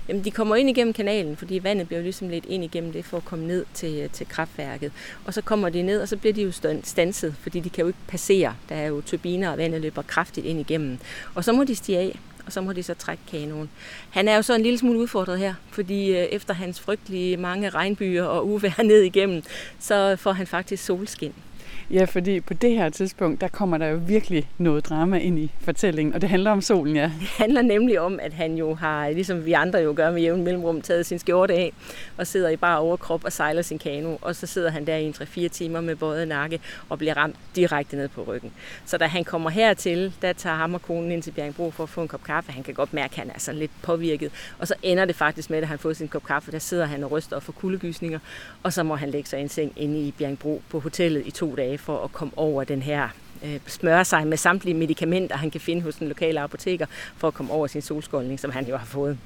Jamen, 0.07 0.24
de 0.24 0.31
kommer 0.31 0.56
ind 0.56 0.69
igennem 0.69 0.94
kanalen, 0.94 1.38
fordi 1.38 1.59
vandet 1.63 1.88
bliver 1.88 2.00
jo 2.00 2.03
ligesom 2.03 2.30
lidt 2.30 2.45
ind 2.45 2.63
igennem 2.63 2.92
det 2.92 3.06
for 3.06 3.18
at 3.18 3.25
komme 3.25 3.48
ned 3.48 3.65
til, 3.74 4.00
øh, 4.00 4.09
til 4.09 4.27
kraftværket. 4.27 4.92
Og 5.25 5.33
så 5.33 5.42
kommer 5.42 5.69
de 5.69 5.81
ned, 5.81 6.01
og 6.01 6.07
så 6.07 6.18
bliver 6.18 6.33
de 6.33 6.42
jo 6.42 6.51
stanset, 6.83 7.36
fordi 7.42 7.59
de 7.59 7.69
kan 7.69 7.81
jo 7.81 7.88
ikke 7.88 8.00
passere. 8.07 8.56
Der 8.69 8.75
er 8.75 8.88
jo 8.88 9.01
turbiner, 9.01 9.51
og 9.51 9.57
vandet 9.57 9.81
løber 9.81 10.01
kraftigt 10.01 10.45
ind 10.45 10.59
igennem. 10.59 10.98
Og 11.36 11.44
så 11.44 11.51
må 11.51 11.63
de 11.63 11.75
stige 11.75 11.98
af, 11.98 12.19
og 12.45 12.51
så 12.51 12.62
må 12.62 12.74
de 12.74 12.83
så 12.83 12.94
trække 12.94 13.24
kanonen. 13.31 13.69
Han 14.09 14.27
er 14.27 14.36
jo 14.36 14.42
så 14.42 14.56
en 14.56 14.63
lille 14.63 14.80
smule 14.80 15.00
udfordret 15.00 15.39
her, 15.39 15.53
fordi 15.72 16.10
øh, 16.10 16.24
efter 16.24 16.53
hans 16.53 16.79
frygtelige 16.79 17.38
mange 17.38 17.70
regnbyer 17.70 18.24
og 18.24 18.48
uvejr 18.48 18.84
ned 18.91 19.01
igennem, 19.01 19.43
så 19.79 20.15
får 20.15 20.31
han 20.31 20.48
faktisk 20.48 20.86
solskin. 20.86 21.34
Ja, 21.93 22.03
fordi 22.03 22.39
på 22.39 22.53
det 22.53 22.71
her 22.71 22.89
tidspunkt, 22.89 23.41
der 23.41 23.48
kommer 23.48 23.77
der 23.77 23.88
jo 23.88 24.00
virkelig 24.07 24.50
noget 24.57 24.86
drama 24.86 25.17
ind 25.17 25.39
i 25.39 25.51
fortællingen, 25.60 26.13
og 26.13 26.21
det 26.21 26.29
handler 26.29 26.51
om 26.51 26.62
solen, 26.62 26.95
ja. 26.95 27.12
Det 27.19 27.27
handler 27.27 27.62
nemlig 27.62 28.00
om, 28.00 28.19
at 28.21 28.33
han 28.33 28.55
jo 28.55 28.74
har, 28.74 29.10
ligesom 29.10 29.45
vi 29.45 29.53
andre 29.53 29.79
jo 29.79 29.93
gør 29.95 30.12
med 30.12 30.21
jævn 30.21 30.43
mellemrum, 30.43 30.81
taget 30.81 31.05
sin 31.05 31.19
skjorte 31.19 31.53
af 31.53 31.74
og 32.17 32.27
sidder 32.27 32.50
i 32.50 32.55
bare 32.55 32.79
overkrop 32.79 33.25
og 33.25 33.31
sejler 33.31 33.62
sin 33.62 33.79
kano, 33.79 34.17
og 34.21 34.36
så 34.36 34.48
sidder 34.48 34.71
han 34.71 34.88
der 34.88 34.95
i 34.95 35.03
en 35.03 35.13
3-4 35.17 35.48
timer 35.48 35.81
med 35.81 35.95
både 35.95 36.25
nakke 36.25 36.60
og 36.89 36.98
bliver 36.98 37.17
ramt 37.17 37.36
direkte 37.55 37.95
ned 37.95 38.07
på 38.07 38.24
ryggen. 38.24 38.51
Så 38.86 38.98
da 38.98 39.05
han 39.05 39.24
kommer 39.24 39.50
hertil, 39.50 40.13
der 40.21 40.33
tager 40.33 40.55
ham 40.55 40.74
og 40.74 40.81
konen 40.81 41.12
ind 41.12 41.24
til 41.24 41.31
Bjergbro 41.31 41.71
for 41.71 41.83
at 41.83 41.89
få 41.89 42.01
en 42.01 42.07
kop 42.07 42.24
kaffe. 42.24 42.51
Han 42.51 42.63
kan 42.63 42.74
godt 42.74 42.93
mærke, 42.93 43.12
at 43.12 43.17
han 43.17 43.29
er 43.36 43.39
sådan 43.39 43.60
lidt 43.60 43.71
påvirket, 43.81 44.31
og 44.60 44.67
så 44.67 44.74
ender 44.83 45.05
det 45.05 45.15
faktisk 45.15 45.50
med, 45.50 45.57
at 45.57 45.67
han 45.67 45.79
får 45.79 45.93
sin 45.93 46.07
kop 46.07 46.24
kaffe. 46.24 46.51
Der 46.51 46.60
sidder 46.60 46.86
han 46.86 47.03
og 47.03 47.12
ryster 47.12 47.36
og 47.36 47.43
får 47.43 47.53
kuldegysninger, 47.53 48.19
og 48.63 48.74
så 48.74 48.83
må 48.83 48.95
han 48.95 49.10
lægge 49.10 49.29
sig 49.29 49.39
i 49.39 49.41
en 49.41 49.50
seng 49.50 49.74
inde 49.75 50.00
i 50.00 50.12
Bjergbro 50.12 50.62
på 50.69 50.79
hotellet 50.79 51.27
i 51.27 51.31
to 51.31 51.55
dage 51.55 51.77
for 51.81 52.03
at 52.03 52.11
komme 52.11 52.33
over 52.38 52.63
den 52.63 52.81
her 52.81 53.09
øh, 53.45 53.59
smøre 53.67 54.05
sig 54.05 54.27
med 54.27 54.38
samtlige 54.38 54.75
medicamenter, 54.75 55.38
han 55.38 55.51
kan 55.51 55.61
finde 55.61 55.81
hos 55.81 55.95
den 55.95 56.07
lokale 56.07 56.39
apoteker, 56.39 56.85
for 57.17 57.27
at 57.27 57.33
komme 57.33 57.53
over 57.53 57.67
sin 57.67 57.81
solskoldning, 57.81 58.39
som 58.39 58.51
han 58.51 58.67
jo 58.67 58.77
har 58.77 58.85
fået. 58.85 59.17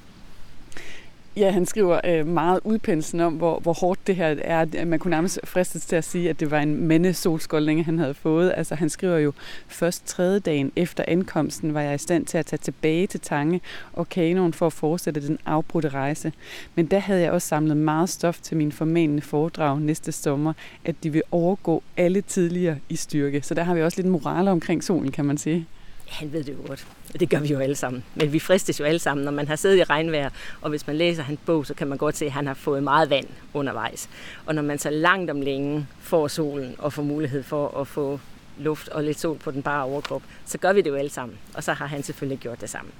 Ja, 1.38 1.50
han 1.50 1.66
skriver 1.66 2.00
øh, 2.04 2.26
meget 2.26 2.60
udpensen 2.64 3.20
om, 3.20 3.34
hvor, 3.34 3.58
hvor 3.58 3.72
hårdt 3.72 4.06
det 4.06 4.16
her 4.16 4.34
er. 4.44 4.84
Man 4.84 4.98
kunne 4.98 5.10
nærmest 5.10 5.40
fristes 5.44 5.86
til 5.86 5.96
at 5.96 6.04
sige, 6.04 6.30
at 6.30 6.40
det 6.40 6.50
var 6.50 6.60
en 6.60 6.86
mandesolskoldning, 6.86 7.84
han 7.84 7.98
havde 7.98 8.14
fået. 8.14 8.52
Altså, 8.56 8.74
han 8.74 8.88
skriver 8.88 9.18
jo, 9.18 9.32
først 9.68 10.06
tredje 10.06 10.38
dagen 10.40 10.72
efter 10.76 11.04
ankomsten 11.08 11.74
var 11.74 11.80
jeg 11.80 11.94
i 11.94 11.98
stand 11.98 12.26
til 12.26 12.38
at 12.38 12.46
tage 12.46 12.58
tilbage 12.58 13.06
til 13.06 13.20
Tange 13.20 13.60
og 13.92 14.08
kanoen 14.08 14.52
for 14.52 14.66
at 14.66 14.72
fortsætte 14.72 15.26
den 15.26 15.38
afbrudte 15.46 15.88
rejse. 15.88 16.32
Men 16.74 16.86
der 16.86 16.98
havde 16.98 17.20
jeg 17.20 17.32
også 17.32 17.48
samlet 17.48 17.76
meget 17.76 18.08
stof 18.08 18.40
til 18.40 18.56
min 18.56 18.72
formanende 18.72 19.22
foredrag 19.22 19.80
næste 19.80 20.12
sommer, 20.12 20.52
at 20.84 20.94
de 21.02 21.10
vil 21.10 21.22
overgå 21.30 21.82
alle 21.96 22.20
tidligere 22.20 22.76
i 22.88 22.96
styrke. 22.96 23.42
Så 23.42 23.54
der 23.54 23.62
har 23.62 23.74
vi 23.74 23.82
også 23.82 24.02
lidt 24.02 24.12
moral 24.12 24.48
omkring 24.48 24.84
solen, 24.84 25.12
kan 25.12 25.24
man 25.24 25.38
sige. 25.38 25.66
Han 26.06 26.32
ved 26.32 26.44
det 26.44 26.52
jo 26.52 26.58
godt. 26.66 26.86
Det 27.20 27.30
gør 27.30 27.40
vi 27.40 27.48
jo 27.48 27.58
alle 27.58 27.74
sammen. 27.74 28.04
Men 28.14 28.32
vi 28.32 28.38
fristes 28.38 28.80
jo 28.80 28.84
alle 28.84 28.98
sammen, 28.98 29.24
når 29.24 29.32
man 29.32 29.48
har 29.48 29.56
siddet 29.56 29.76
i 29.76 29.84
regnvejr. 29.84 30.30
Og 30.60 30.70
hvis 30.70 30.86
man 30.86 30.96
læser 30.96 31.22
hans 31.22 31.40
bog, 31.46 31.66
så 31.66 31.74
kan 31.74 31.88
man 31.88 31.98
godt 31.98 32.16
se, 32.16 32.24
at 32.24 32.32
han 32.32 32.46
har 32.46 32.54
fået 32.54 32.82
meget 32.82 33.10
vand 33.10 33.26
undervejs. 33.54 34.08
Og 34.46 34.54
når 34.54 34.62
man 34.62 34.78
så 34.78 34.90
langt 34.90 35.30
om 35.30 35.40
længe 35.40 35.86
får 36.00 36.28
solen 36.28 36.74
og 36.78 36.92
får 36.92 37.02
mulighed 37.02 37.42
for 37.42 37.80
at 37.80 37.86
få 37.86 38.20
luft 38.58 38.88
og 38.88 39.04
lidt 39.04 39.20
sol 39.20 39.38
på 39.38 39.50
den 39.50 39.62
bare 39.62 39.84
overkrop, 39.84 40.22
så 40.44 40.58
gør 40.58 40.72
vi 40.72 40.80
det 40.80 40.90
jo 40.90 40.94
alle 40.94 41.10
sammen. 41.10 41.38
Og 41.54 41.64
så 41.64 41.72
har 41.72 41.86
han 41.86 42.02
selvfølgelig 42.02 42.38
gjort 42.38 42.60
det 42.60 42.70
samme. 42.70 42.90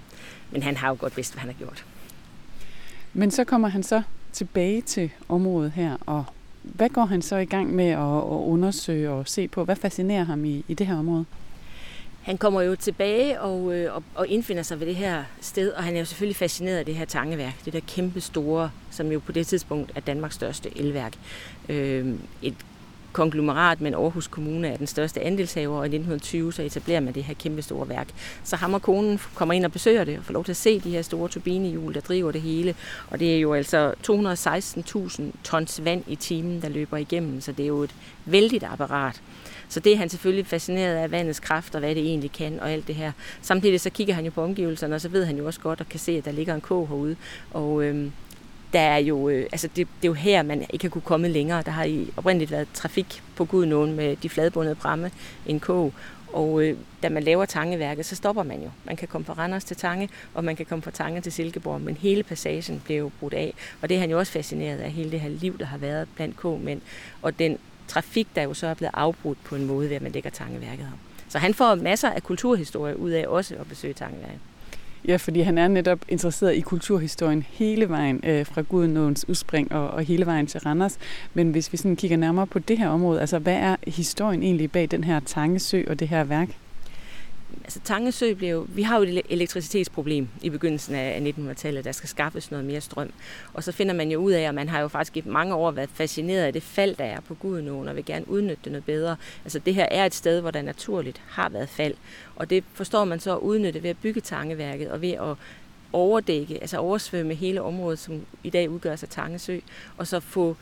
men 0.51 0.63
han 0.63 0.77
har 0.77 0.89
jo 0.89 0.97
godt 1.01 1.17
vidst, 1.17 1.33
hvad 1.33 1.41
han 1.41 1.51
har 1.51 1.59
gjort. 1.59 1.85
Men 3.13 3.31
så 3.31 3.45
kommer 3.45 3.69
han 3.69 3.83
så 3.83 4.03
tilbage 4.33 4.83
til 4.83 5.11
området 5.29 5.73
her, 5.73 5.97
og 6.07 6.25
hvad 6.63 6.89
går 6.89 7.05
han 7.05 7.23
så 7.23 7.37
i 7.37 7.45
gang 7.45 7.75
med 7.75 7.89
at, 7.89 7.99
at 7.99 8.43
undersøge 8.47 9.11
og 9.11 9.29
se 9.29 9.49
på? 9.49 9.65
Hvad 9.65 9.77
fascinerer 9.77 10.25
ham 10.25 10.45
i, 10.45 10.65
i 10.69 10.75
det 10.75 10.87
her 10.87 10.99
område? 10.99 11.25
Han 12.27 12.39
kommer 12.39 12.63
jo 12.63 12.77
tilbage 12.77 13.41
og, 13.41 13.75
øh, 13.75 13.95
og, 13.95 14.03
og 14.15 14.29
indfinder 14.29 14.63
sig 14.63 14.81
ved 14.81 14.87
det 14.87 14.97
her 14.97 15.25
sted, 15.41 15.73
og 15.73 15.85
han 15.85 15.95
er 15.95 15.99
jo 15.99 16.05
selvfølgelig 16.05 16.37
fascineret 16.37 16.79
af 16.79 16.85
det 16.85 16.95
her 16.95 17.05
tangeværk. 17.05 17.65
Det 17.65 17.73
der 17.73 17.81
kæmpe 17.87 18.21
store, 18.21 18.71
som 18.91 19.13
jo 19.13 19.19
på 19.19 19.33
det 19.33 19.47
tidspunkt 19.47 19.93
er 19.95 20.01
Danmarks 20.01 20.35
største 20.35 20.79
elværk. 20.79 21.13
Øh, 21.69 22.15
et 22.43 22.55
konglomerat, 23.13 23.81
men 23.81 23.95
Aarhus 23.95 24.27
Kommune 24.27 24.69
er 24.69 24.77
den 24.77 24.87
største 24.87 25.21
andelshaver, 25.21 25.79
og 25.79 25.85
i 25.85 25.89
1920 25.89 26.53
så 26.53 26.63
etablerer 26.63 27.01
man 27.01 27.15
det 27.15 27.25
her 27.25 27.35
kæmpe 27.35 27.63
store 27.63 27.89
værk. 27.89 28.09
Så 28.45 28.57
ham 28.57 28.75
og 28.75 28.83
konen 28.83 29.21
kommer 29.35 29.55
ind 29.55 29.65
og 29.65 29.73
besøger 29.73 30.05
det, 30.05 30.19
og 30.19 30.25
får 30.25 30.33
lov 30.33 30.45
til 30.45 30.53
at 30.53 30.57
se 30.57 30.81
de 30.81 30.91
her 30.91 31.03
store 31.03 31.29
turbinehjul, 31.29 31.95
der 31.95 32.01
driver 32.01 32.33
det 32.33 32.41
hele. 32.41 32.75
Og 33.11 33.21
det 33.21 33.35
er 33.35 33.39
jo 33.39 33.55
altså 33.55 33.95
216.000 34.11 35.23
tons 35.45 35.85
vand 35.85 36.05
i 36.07 36.17
timen, 36.17 36.63
der 36.63 36.69
løber 36.69 36.97
igennem, 36.97 37.41
så 37.41 37.53
det 37.53 37.63
er 37.63 37.67
jo 37.69 37.83
et 37.83 37.95
vældigt 38.25 38.65
apparat. 38.65 39.23
Så 39.69 39.81
det 39.81 39.93
er 39.93 39.97
han 39.97 40.09
selvfølgelig 40.09 40.47
fascineret 40.47 40.97
af 40.97 41.11
vandets 41.11 41.41
kraft 41.41 41.75
og 41.75 41.79
hvad 41.79 41.95
det 41.95 42.03
egentlig 42.03 42.33
kan 42.33 42.61
og 42.61 42.73
alt 42.73 42.87
det 42.87 42.95
her. 42.95 43.13
Samtidig 43.43 43.81
så 43.81 43.91
kigger 43.91 44.15
han 44.15 44.25
jo 44.25 44.31
på 44.31 44.43
omgivelserne, 44.43 44.95
og 44.95 45.01
så 45.01 45.09
ved 45.09 45.25
han 45.25 45.37
jo 45.37 45.47
også 45.47 45.61
godt 45.61 45.81
og 45.81 45.89
kan 45.89 46.01
se, 46.01 46.13
at 46.13 46.25
der 46.25 46.33
ligger 46.33 46.55
en 46.55 46.61
kog 46.61 46.89
herude. 46.89 47.17
Og 47.51 47.85
øhm, 47.85 48.13
der 48.73 48.81
er 48.81 48.99
jo, 48.99 49.29
øh, 49.29 49.47
altså 49.53 49.69
det, 49.69 49.77
det 49.77 50.05
er 50.05 50.09
jo 50.09 50.13
her, 50.13 50.43
man 50.43 50.67
ikke 50.71 50.85
har 50.85 50.91
kunne 50.91 51.03
komme 51.03 51.29
længere. 51.29 51.63
Der 51.63 51.71
har 51.71 51.85
i 51.85 52.13
oprindeligt 52.17 52.51
været 52.51 52.69
trafik 52.75 53.23
på 53.37 53.45
Gudnåen 53.45 53.97
med 53.97 54.17
de 54.17 54.29
fladbundede 54.29 54.75
bramme, 54.75 55.11
en 55.47 55.61
kog. 55.61 55.93
Og 56.33 56.63
øh, 56.63 56.77
da 57.03 57.09
man 57.09 57.23
laver 57.23 57.45
Tangeværket, 57.45 58.07
så 58.07 58.17
stopper 58.17 58.43
man 58.43 58.63
jo. 58.63 58.71
Man 58.85 58.97
kan 58.97 59.09
komme 59.09 59.25
fra 59.25 59.33
Randers 59.33 59.65
til 59.65 59.77
Tange, 59.77 60.09
og 60.35 60.45
man 60.45 60.57
kan 60.57 60.67
komme 60.67 60.83
fra 60.83 60.91
Tange 60.91 61.21
til 61.21 61.33
Silkeborg, 61.33 61.81
men 61.81 61.97
hele 61.97 62.23
passagen 62.23 62.83
bliver 62.85 62.99
jo 62.99 63.11
brudt 63.21 63.35
af. 63.35 63.55
Og 63.83 63.89
det 63.89 63.95
er 63.95 64.01
han 64.01 64.11
jo 64.11 64.19
også 64.19 64.33
fascineret 64.33 64.79
af, 64.79 64.91
hele 64.91 65.11
det 65.11 65.21
her 65.21 65.29
liv, 65.29 65.59
der 65.59 65.65
har 65.65 65.79
været 65.79 66.09
blandt 66.17 66.37
k-mænd, 66.37 66.81
og 67.23 67.39
den 67.39 67.59
trafik, 67.89 68.29
der 68.37 68.43
jo 68.43 68.55
så 68.55 68.67
er 68.67 68.75
blevet 68.75 68.93
afbrudt 68.95 69.45
på 69.45 69.57
en 69.57 69.67
måde, 69.67 69.89
ved 69.89 69.97
at 69.97 70.03
man 70.03 70.13
lægger 70.13 70.31
Tangeværket 70.31 70.87
her. 70.87 70.93
Så 71.29 71.39
han 71.39 71.55
får 71.55 71.75
masser 71.75 72.11
af 72.11 72.23
kulturhistorie 72.23 72.99
ud 72.99 73.11
af 73.11 73.27
også 73.27 73.55
at 73.55 73.67
besøge 73.69 73.95
Tangeværket. 73.95 74.39
Ja, 75.09 75.17
fordi 75.17 75.41
han 75.41 75.59
er 75.59 75.69
netop 75.69 75.99
interesseret 76.09 76.55
i 76.55 76.61
kulturhistorien 76.61 77.43
hele 77.51 77.89
vejen 77.89 78.21
øh, 78.25 78.47
fra 78.47 78.63
Gudenåens 78.63 79.29
udspring 79.29 79.73
og, 79.73 79.91
og 79.91 80.03
hele 80.03 80.27
vejen 80.27 80.47
til 80.47 80.61
Randers. 80.61 80.99
Men 81.35 81.51
hvis 81.51 81.73
vi 81.73 81.77
sådan 81.77 81.97
kigger 81.97 82.17
nærmere 82.17 82.47
på 82.47 82.59
det 82.59 82.79
her 82.79 82.89
område, 82.89 83.21
altså 83.21 83.39
hvad 83.39 83.55
er 83.57 83.77
historien 83.87 84.43
egentlig 84.43 84.73
bag 84.73 84.91
den 84.91 85.05
her 85.05 85.21
Tangesø 85.21 85.83
og 85.87 86.01
det 86.01 86.09
her 86.09 86.25
værk? 86.25 86.49
Altså 87.65 87.81
Tangesø 87.85 88.35
blev 88.35 88.49
jo, 88.49 88.67
vi 88.69 88.83
har 88.83 88.97
jo 88.97 89.03
et 89.03 89.23
elektricitetsproblem 89.29 90.29
i 90.43 90.51
begyndelsen 90.51 90.95
af 90.95 91.33
1900-tallet, 91.39 91.85
der 91.85 91.93
skal 91.93 92.09
skaffes 92.09 92.51
noget 92.51 92.67
mere 92.67 92.81
strøm. 92.81 93.13
Og 93.55 93.65
så 93.65 93.73
finder 93.73 93.95
man 93.95 94.11
jo 94.11 94.19
ud 94.19 94.33
af, 94.33 94.43
at 94.43 94.55
man 94.55 94.69
har 94.69 94.81
jo 94.81 94.89
faktisk 94.89 95.17
i 95.17 95.23
mange 95.27 95.55
år 95.55 95.71
været 95.71 95.91
fascineret 95.95 96.43
af 96.43 96.53
det 96.53 96.63
fald, 96.63 96.97
der 96.97 97.05
er 97.05 97.21
på 97.21 97.35
Gudenåen, 97.35 97.89
og 97.89 97.97
vil 97.97 98.05
gerne 98.05 98.29
udnytte 98.29 98.61
det 98.65 98.73
noget 98.73 98.85
bedre. 98.85 99.17
Altså 99.45 99.59
det 99.59 99.75
her 99.75 99.87
er 99.91 100.07
et 100.07 100.15
sted, 100.15 100.41
hvor 100.41 100.51
der 100.51 100.63
naturligt 100.63 101.23
har 101.29 101.49
været 101.49 101.69
fald, 101.69 101.95
og 102.37 102.51
det 102.51 102.65
forstår 102.75 103.05
man 103.05 103.21
så 103.21 103.33
at 103.37 103.41
udnytte 103.41 103.83
ved 103.83 103.91
at 103.91 103.99
bygge 103.99 104.21
Tangeværket 104.21 104.91
og 104.91 105.01
ved 105.01 105.13
at 105.13 105.37
overdække, 105.93 106.61
altså 106.61 106.79
oversvømme 106.79 107.35
hele 107.35 107.63
området, 107.63 107.99
som 107.99 108.27
i 108.45 108.51
dag 108.51 108.71
udgør 108.71 108.97
sig 108.97 109.09
Tangesø, 109.09 109.59
og 109.97 110.07
så 110.07 110.21
få 110.21 110.57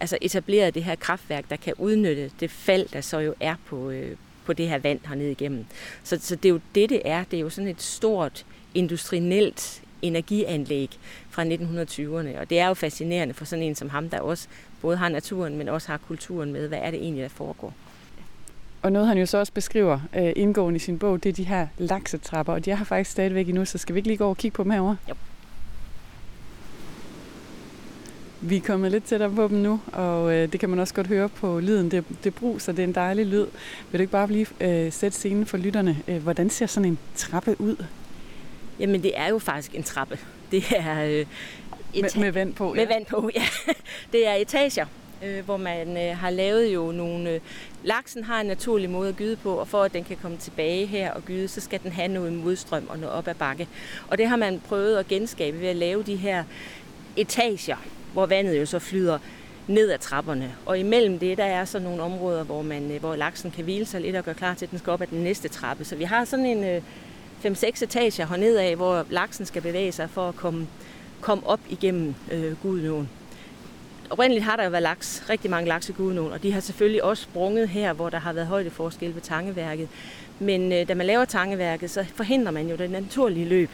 altså 0.00 0.18
etableret 0.20 0.74
det 0.74 0.84
her 0.84 0.94
kraftværk, 0.94 1.50
der 1.50 1.56
kan 1.56 1.74
udnytte 1.78 2.30
det 2.40 2.50
fald, 2.50 2.88
der 2.92 3.00
så 3.00 3.18
jo 3.18 3.34
er 3.40 3.54
på, 3.66 3.90
øh, 3.90 4.16
på 4.44 4.52
det 4.52 4.68
her 4.68 4.78
vand 4.78 5.00
hernede 5.06 5.30
igennem. 5.30 5.64
Så, 6.02 6.18
så 6.20 6.36
det 6.36 6.44
er 6.44 6.50
jo 6.52 6.60
det, 6.74 6.90
det 6.90 7.02
er. 7.04 7.24
Det 7.24 7.36
er 7.36 7.40
jo 7.40 7.50
sådan 7.50 7.68
et 7.68 7.82
stort 7.82 8.44
industrielt 8.74 9.82
energianlæg 10.02 10.90
fra 11.30 11.44
1920'erne, 11.44 12.40
og 12.40 12.50
det 12.50 12.58
er 12.58 12.68
jo 12.68 12.74
fascinerende 12.74 13.34
for 13.34 13.44
sådan 13.44 13.62
en 13.62 13.74
som 13.74 13.88
ham, 13.88 14.08
der 14.08 14.20
også 14.20 14.48
både 14.80 14.96
har 14.96 15.08
naturen, 15.08 15.58
men 15.58 15.68
også 15.68 15.88
har 15.88 15.96
kulturen 15.96 16.52
med. 16.52 16.68
Hvad 16.68 16.78
er 16.78 16.90
det 16.90 17.02
egentlig, 17.02 17.22
der 17.22 17.28
foregår? 17.28 17.74
Og 18.82 18.92
noget 18.92 19.08
han 19.08 19.18
jo 19.18 19.26
så 19.26 19.38
også 19.38 19.52
beskriver 19.52 20.00
øh, 20.16 20.32
indgående 20.36 20.76
i 20.76 20.80
sin 20.80 20.98
bog, 20.98 21.22
det 21.22 21.28
er 21.28 21.32
de 21.32 21.44
her 21.44 21.66
laksetrapper, 21.78 22.52
og 22.52 22.64
de 22.64 22.70
er 22.70 22.76
her 22.76 22.84
faktisk 22.84 23.10
stadigvæk 23.10 23.48
endnu, 23.48 23.64
så 23.64 23.78
skal 23.78 23.94
vi 23.94 23.98
ikke 23.98 24.08
lige 24.08 24.18
gå 24.18 24.28
og 24.28 24.36
kigge 24.36 24.54
på 24.54 24.62
dem 24.62 24.70
herovre? 24.70 24.96
Jo. 25.08 25.14
Vi 28.46 28.56
er 28.56 28.60
kommet 28.60 28.90
lidt 28.90 29.04
tættere 29.04 29.30
på 29.30 29.48
dem 29.48 29.58
nu, 29.58 29.80
og 29.92 30.34
øh, 30.34 30.52
det 30.52 30.60
kan 30.60 30.70
man 30.70 30.78
også 30.78 30.94
godt 30.94 31.06
høre 31.06 31.28
på 31.28 31.60
lyden. 31.60 31.90
Det, 31.90 32.04
det 32.24 32.34
bruser, 32.34 32.72
det 32.72 32.82
er 32.82 32.86
en 32.86 32.94
dejlig 32.94 33.26
lyd. 33.26 33.46
Vil 33.90 33.98
du 33.98 34.00
ikke 34.00 34.10
bare 34.10 34.26
lige 34.26 34.46
øh, 34.60 34.92
sætte 34.92 35.18
scenen 35.18 35.46
for 35.46 35.56
lytterne? 35.56 35.98
Øh, 36.08 36.22
hvordan 36.22 36.50
ser 36.50 36.66
sådan 36.66 36.88
en 36.88 36.98
trappe 37.16 37.56
ud? 37.58 37.84
Jamen, 38.80 39.02
det 39.02 39.12
er 39.14 39.28
jo 39.28 39.38
faktisk 39.38 39.74
en 39.74 39.82
trappe. 39.82 40.18
Det 40.50 40.64
er... 40.76 41.04
Øh, 41.04 41.26
med, 42.00 42.20
med 42.20 42.32
vand 42.32 42.54
på, 42.54 42.74
ja. 42.74 42.80
Med 42.80 42.86
vand 42.86 43.06
på, 43.06 43.30
ja. 43.36 43.42
Det 44.12 44.26
er 44.26 44.34
etager, 44.34 44.86
øh, 45.24 45.44
hvor 45.44 45.56
man 45.56 45.96
øh, 45.96 46.16
har 46.16 46.30
lavet 46.30 46.74
jo 46.74 46.92
nogle... 46.92 47.30
Øh, 47.30 47.40
laksen 47.82 48.24
har 48.24 48.40
en 48.40 48.46
naturlig 48.46 48.90
måde 48.90 49.08
at 49.08 49.16
gyde 49.16 49.36
på, 49.36 49.54
og 49.54 49.68
for 49.68 49.82
at 49.82 49.92
den 49.92 50.04
kan 50.04 50.16
komme 50.22 50.36
tilbage 50.36 50.86
her 50.86 51.12
og 51.12 51.24
gyde, 51.24 51.48
så 51.48 51.60
skal 51.60 51.80
den 51.82 51.92
have 51.92 52.08
noget 52.08 52.32
modstrøm 52.32 52.86
og 52.88 52.98
noget 52.98 53.14
op 53.14 53.28
ad 53.28 53.34
bakke. 53.34 53.68
Og 54.08 54.18
det 54.18 54.28
har 54.28 54.36
man 54.36 54.60
prøvet 54.68 54.96
at 54.96 55.08
genskabe 55.08 55.60
ved 55.60 55.68
at 55.68 55.76
lave 55.76 56.02
de 56.02 56.16
her 56.16 56.44
etager, 57.16 57.76
hvor 58.14 58.26
vandet 58.26 58.60
jo 58.60 58.66
så 58.66 58.78
flyder 58.78 59.18
ned 59.68 59.90
ad 59.90 59.98
trapperne. 59.98 60.54
Og 60.66 60.78
imellem 60.78 61.18
det, 61.18 61.38
der 61.38 61.44
er 61.44 61.64
så 61.64 61.78
nogle 61.78 62.02
områder, 62.02 62.44
hvor, 62.44 62.62
man, 62.62 62.90
øh, 62.90 63.00
hvor 63.00 63.16
laksen 63.16 63.50
kan 63.50 63.64
hvile 63.64 63.86
sig 63.86 64.00
lidt 64.00 64.16
og 64.16 64.24
gøre 64.24 64.34
klar 64.34 64.54
til, 64.54 64.66
at 64.66 64.70
den 64.70 64.78
skal 64.78 64.90
op 64.90 65.02
ad 65.02 65.06
den 65.06 65.22
næste 65.22 65.48
trappe. 65.48 65.84
Så 65.84 65.96
vi 65.96 66.04
har 66.04 66.24
sådan 66.24 66.46
en 66.46 66.64
øh, 66.64 66.82
5-6 67.44 67.84
etager 67.84 68.26
hernede 68.26 68.62
af, 68.62 68.76
hvor 68.76 69.06
laksen 69.10 69.46
skal 69.46 69.62
bevæge 69.62 69.92
sig 69.92 70.10
for 70.10 70.28
at 70.28 70.36
komme, 70.36 70.66
komme 71.20 71.46
op 71.46 71.60
igennem 71.70 72.14
øh, 72.32 72.56
Gudenåen. 72.62 73.08
Oprindeligt 74.10 74.44
har 74.44 74.56
der 74.56 74.64
jo 74.64 74.70
været 74.70 74.82
laks, 74.82 75.22
rigtig 75.30 75.50
mange 75.50 75.68
laks 75.68 75.88
i 75.88 75.92
Gudenåen, 75.92 76.32
og 76.32 76.42
de 76.42 76.52
har 76.52 76.60
selvfølgelig 76.60 77.04
også 77.04 77.22
sprunget 77.22 77.68
her, 77.68 77.92
hvor 77.92 78.10
der 78.10 78.18
har 78.18 78.32
været 78.32 78.46
højdeforskel 78.46 79.14
ved 79.14 79.22
tangeværket. 79.22 79.88
Men 80.38 80.72
øh, 80.72 80.88
da 80.88 80.94
man 80.94 81.06
laver 81.06 81.24
tangeværket, 81.24 81.90
så 81.90 82.04
forhindrer 82.14 82.52
man 82.52 82.68
jo 82.68 82.76
det 82.76 82.90
naturlige 82.90 83.46
løb. 83.48 83.70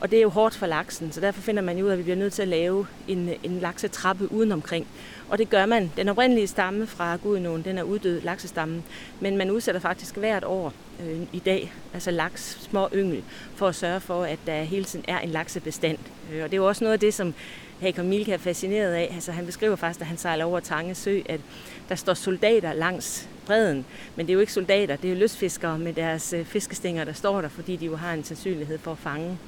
Og 0.00 0.10
det 0.10 0.16
er 0.16 0.22
jo 0.22 0.28
hårdt 0.28 0.54
for 0.54 0.66
laksen, 0.66 1.12
så 1.12 1.20
derfor 1.20 1.40
finder 1.40 1.62
man 1.62 1.78
jo 1.78 1.84
ud 1.84 1.88
af, 1.88 1.92
at 1.92 1.98
vi 1.98 2.02
bliver 2.02 2.16
nødt 2.16 2.32
til 2.32 2.42
at 2.42 2.48
lave 2.48 2.86
en, 3.08 3.30
en 3.42 3.58
laksetrappe 3.58 4.32
udenomkring. 4.32 4.86
Og 5.28 5.38
det 5.38 5.50
gør 5.50 5.66
man. 5.66 5.92
Den 5.96 6.08
oprindelige 6.08 6.46
stamme 6.46 6.86
fra 6.86 7.16
Gudenåen, 7.16 7.64
den 7.64 7.78
er 7.78 7.82
uddød, 7.82 8.20
laksestammen. 8.20 8.84
Men 9.20 9.36
man 9.36 9.50
udsætter 9.50 9.80
faktisk 9.80 10.16
hvert 10.16 10.44
år 10.44 10.72
øh, 11.00 11.20
i 11.32 11.38
dag, 11.38 11.72
altså 11.94 12.10
laks, 12.10 12.58
små 12.70 12.88
yngel, 12.94 13.22
for 13.54 13.68
at 13.68 13.74
sørge 13.74 14.00
for, 14.00 14.24
at 14.24 14.38
der 14.46 14.62
hele 14.62 14.84
tiden 14.84 15.04
er 15.08 15.18
en 15.18 15.28
laksebestand. 15.28 15.98
Øh, 16.32 16.44
og 16.44 16.50
det 16.50 16.52
er 16.52 16.60
jo 16.60 16.68
også 16.68 16.84
noget 16.84 16.92
af 16.92 17.00
det, 17.00 17.14
som 17.14 17.34
Hakon 17.80 18.08
Milke 18.08 18.32
er 18.32 18.38
fascineret 18.38 18.92
af. 18.92 19.10
Altså, 19.14 19.32
han 19.32 19.46
beskriver 19.46 19.76
faktisk, 19.76 20.00
at 20.00 20.06
han 20.06 20.16
sejler 20.16 20.44
over 20.44 20.60
Tange 20.60 20.94
Sø, 20.94 21.20
at 21.26 21.40
der 21.88 21.94
står 21.94 22.14
soldater 22.14 22.72
langs 22.72 23.28
bredden. 23.46 23.84
Men 24.16 24.26
det 24.26 24.32
er 24.32 24.34
jo 24.34 24.40
ikke 24.40 24.52
soldater, 24.52 24.96
det 24.96 25.08
er 25.08 25.14
jo 25.14 25.20
lystfiskere 25.20 25.78
med 25.78 25.92
deres 25.92 26.32
øh, 26.32 26.44
fiskestænger, 26.44 27.04
der 27.04 27.12
står 27.12 27.40
der, 27.40 27.48
fordi 27.48 27.76
de 27.76 27.86
jo 27.86 27.96
har 27.96 28.12
en 28.12 28.24
sandsynlighed 28.24 28.78
for 28.78 28.92
at 28.92 28.98
fange 28.98 29.38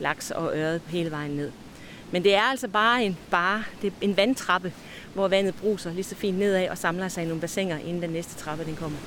laks 0.00 0.30
og 0.30 0.56
øret 0.56 0.80
hele 0.88 1.10
vejen 1.10 1.30
ned. 1.30 1.50
Men 2.10 2.24
det 2.24 2.34
er 2.34 2.42
altså 2.42 2.68
bare 2.68 3.04
en, 3.04 3.16
bare, 3.30 3.64
det 3.82 3.86
er 3.86 3.92
en 4.00 4.16
vandtrappe, 4.16 4.72
hvor 5.14 5.28
vandet 5.28 5.54
bruser 5.54 5.92
lige 5.92 6.04
så 6.04 6.14
fint 6.14 6.38
nedad 6.38 6.68
og 6.68 6.78
samler 6.78 7.08
sig 7.08 7.24
i 7.24 7.26
nogle 7.26 7.40
bassiner, 7.40 7.78
inden 7.78 8.02
den 8.02 8.10
næste 8.10 8.34
trappe 8.34 8.64
den 8.64 8.76
kommer. 8.76 8.98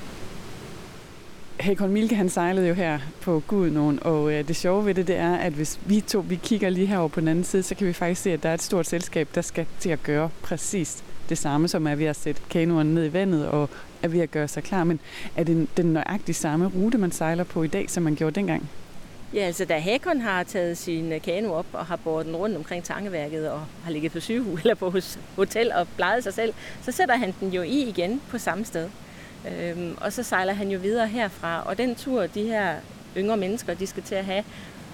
Hakon 1.60 1.92
Milke 1.92 2.14
han 2.14 2.28
sejlede 2.28 2.68
jo 2.68 2.74
her 2.74 2.98
på 3.20 3.42
Gudnåen, 3.46 3.98
og 4.02 4.32
øh, 4.32 4.48
det 4.48 4.56
sjove 4.56 4.86
ved 4.86 4.94
det, 4.94 5.06
det 5.06 5.16
er, 5.16 5.34
at 5.36 5.52
hvis 5.52 5.78
vi 5.86 6.00
to 6.00 6.24
vi 6.28 6.36
kigger 6.36 6.70
lige 6.70 6.86
herover 6.86 7.08
på 7.08 7.20
den 7.20 7.28
anden 7.28 7.44
side, 7.44 7.62
så 7.62 7.74
kan 7.74 7.86
vi 7.86 7.92
faktisk 7.92 8.22
se, 8.22 8.32
at 8.32 8.42
der 8.42 8.48
er 8.48 8.54
et 8.54 8.62
stort 8.62 8.86
selskab, 8.86 9.28
der 9.34 9.40
skal 9.40 9.66
til 9.80 9.90
at 9.90 10.02
gøre 10.02 10.30
præcis 10.42 11.04
det 11.28 11.38
samme, 11.38 11.68
som 11.68 11.86
er 11.86 11.94
ved 11.94 12.06
at 12.06 12.16
sætte 12.16 12.42
kanoerne 12.50 12.94
ned 12.94 13.04
i 13.04 13.12
vandet 13.12 13.46
og 13.46 13.70
er 14.02 14.08
ved 14.08 14.20
at 14.20 14.30
gøre 14.30 14.48
sig 14.48 14.62
klar. 14.62 14.84
Men 14.84 15.00
er 15.36 15.44
det 15.44 15.68
den 15.76 15.86
nøjagtig 15.86 16.34
samme 16.34 16.66
rute, 16.66 16.98
man 16.98 17.12
sejler 17.12 17.44
på 17.44 17.62
i 17.62 17.68
dag, 17.68 17.90
som 17.90 18.02
man 18.02 18.14
gjorde 18.14 18.34
dengang? 18.34 18.70
Ja, 19.34 19.40
altså 19.40 19.64
da 19.64 19.78
Hakon 19.78 20.20
har 20.20 20.42
taget 20.42 20.78
sin 20.78 21.12
øh, 21.12 21.22
kano 21.22 21.52
op 21.52 21.66
og 21.72 21.86
har 21.86 21.96
båret 21.96 22.26
den 22.26 22.36
rundt 22.36 22.56
omkring 22.56 22.84
tangeværket 22.84 23.50
og 23.50 23.66
har 23.84 23.90
ligget 23.90 24.12
på 24.12 24.20
sygehus 24.20 24.60
eller 24.62 24.74
på 24.74 24.94
hotel 25.36 25.72
og 25.72 25.88
plejet 25.96 26.22
sig 26.22 26.34
selv, 26.34 26.54
så 26.82 26.92
sætter 26.92 27.16
han 27.16 27.34
den 27.40 27.52
jo 27.52 27.62
i 27.62 27.82
igen 27.82 28.20
på 28.28 28.38
samme 28.38 28.64
sted. 28.64 28.88
Øhm, 29.48 29.96
og 30.00 30.12
så 30.12 30.22
sejler 30.22 30.52
han 30.52 30.70
jo 30.70 30.78
videre 30.78 31.08
herfra, 31.08 31.62
og 31.66 31.78
den 31.78 31.94
tur, 31.94 32.26
de 32.26 32.42
her 32.42 32.76
yngre 33.16 33.36
mennesker, 33.36 33.74
de 33.74 33.86
skal 33.86 34.02
til 34.02 34.14
at 34.14 34.24
have 34.24 34.44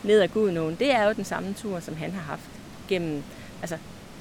ned 0.03 0.21
ad 0.21 0.29
Gudnåen, 0.29 0.77
det 0.79 0.93
er 0.93 1.05
jo 1.05 1.13
den 1.13 1.25
samme 1.25 1.55
tur, 1.55 1.81
som 1.81 1.97
han 1.97 2.13
har 2.13 2.23
haft 2.23 2.51
gennem 2.89 3.23
altså, 3.63 3.79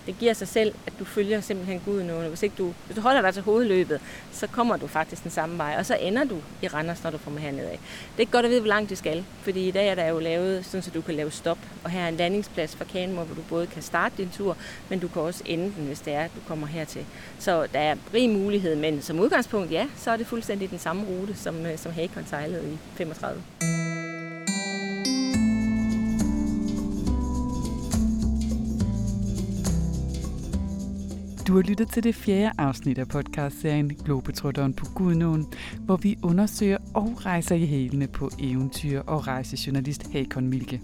det 0.08 0.20
giver 0.20 0.34
sig 0.34 0.48
selv, 0.48 0.76
at 0.88 0.94
du 1.00 1.06
følger 1.06 1.42
simpelthen 1.42 1.82
Gudenåen. 1.86 2.28
Hvis, 2.28 2.44
ikke 2.44 2.56
du, 2.58 2.74
hvis 2.86 2.96
du 2.96 3.02
holder 3.02 3.22
dig 3.22 3.34
til 3.34 3.44
hovedløbet, 3.44 4.02
så 4.32 4.48
kommer 4.48 4.78
du 4.78 4.88
faktisk 4.88 5.24
den 5.24 5.32
samme 5.32 5.58
vej, 5.58 5.76
og 5.80 5.86
så 5.86 5.96
ender 5.96 6.24
du 6.24 6.36
i 6.62 6.68
Randers, 6.68 7.04
når 7.04 7.12
du 7.12 7.18
kommer 7.18 7.40
hernede 7.40 7.68
af. 7.68 7.80
Det 7.80 8.18
er 8.18 8.20
ikke 8.20 8.32
godt 8.32 8.46
at 8.46 8.52
vide, 8.52 8.62
hvor 8.62 8.68
langt 8.68 8.90
du 8.90 8.96
skal, 8.96 9.26
fordi 9.42 9.68
i 9.68 9.72
dag 9.72 9.88
er 9.88 9.96
der 9.96 10.08
jo 10.08 10.20
lavet, 10.20 10.66
sådan 10.66 10.82
så 10.82 10.92
du 10.92 11.02
kan 11.02 11.16
lave 11.16 11.32
stop, 11.32 11.58
og 11.84 11.90
her 11.90 12.02
er 12.02 12.08
en 12.08 12.18
landingsplads 12.18 12.76
for 12.76 12.86
Kanemor, 12.86 13.24
hvor 13.24 13.36
du 13.36 13.42
både 13.50 13.68
kan 13.68 13.82
starte 13.82 14.16
din 14.18 14.30
tur, 14.30 14.58
men 14.90 15.00
du 15.00 15.08
kan 15.08 15.22
også 15.22 15.44
ende 15.46 15.74
den, 15.78 15.86
hvis 15.86 16.00
det 16.00 16.14
er, 16.14 16.24
at 16.24 16.32
du 16.36 16.40
kommer 16.48 16.68
hertil. 16.68 17.06
Så 17.40 17.68
der 17.74 17.80
er 17.80 17.96
rig 18.14 18.30
mulighed, 18.30 18.76
men 18.76 19.02
som 19.02 19.20
udgangspunkt, 19.20 19.72
ja, 19.72 19.88
så 19.98 20.12
er 20.12 20.18
det 20.18 20.28
fuldstændig 20.28 20.70
den 20.70 20.80
samme 20.80 21.06
rute, 21.06 21.36
som, 21.36 21.66
øh, 21.66 21.78
som 21.78 21.92
Hakon 21.92 22.26
sejlede 22.26 22.74
i 22.74 22.78
35. 22.96 23.77
Du 31.48 31.56
har 31.56 31.62
lyttet 31.62 31.90
til 31.90 32.04
det 32.04 32.16
fjerde 32.16 32.52
afsnit 32.58 32.98
af 32.98 33.08
podcastserien 33.08 33.96
Globetrotteren 33.96 34.74
på 34.74 34.86
Gudnåen, 34.96 35.46
hvor 35.80 35.98
vi 35.98 36.18
undersøger 36.24 36.78
og 36.94 37.26
rejser 37.26 37.56
i 37.56 37.66
hælene 37.66 38.08
på 38.08 38.30
eventyr 38.40 39.02
og 39.02 39.28
rejsejournalist 39.28 40.12
Hakon 40.14 40.48
Milke. 40.48 40.82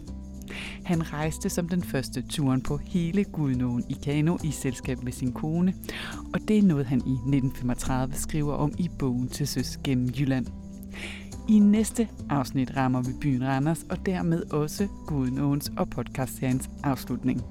Han 0.84 1.14
rejste 1.14 1.50
som 1.50 1.70
den 1.70 1.84
første 1.84 2.22
turen 2.22 2.62
på 2.62 2.78
hele 2.78 3.24
Gudnåen 3.24 3.84
i 3.90 3.98
kano 4.04 4.38
i 4.44 4.52
selskab 4.52 5.04
med 5.04 5.12
sin 5.12 5.32
kone, 5.32 5.74
og 6.34 6.40
det 6.48 6.58
er 6.58 6.64
noget, 6.64 6.86
han 6.86 7.00
i 7.00 7.12
1935 7.12 8.14
skriver 8.14 8.54
om 8.54 8.72
i 8.78 8.90
bogen 9.00 9.28
til 9.28 9.48
søs 9.48 9.78
gennem 9.84 10.10
Jylland. 10.20 10.48
I 11.50 11.60
næste 11.60 12.08
afsnit 12.30 12.78
rammer 12.78 13.02
vi 13.02 13.12
byen 13.22 13.44
Randers, 13.44 13.86
og 13.90 14.06
dermed 14.06 14.54
også 14.54 14.88
Gudnåens 15.08 15.72
og 15.78 15.90
podcastseriens 15.90 16.70
afslutning. 16.84 17.42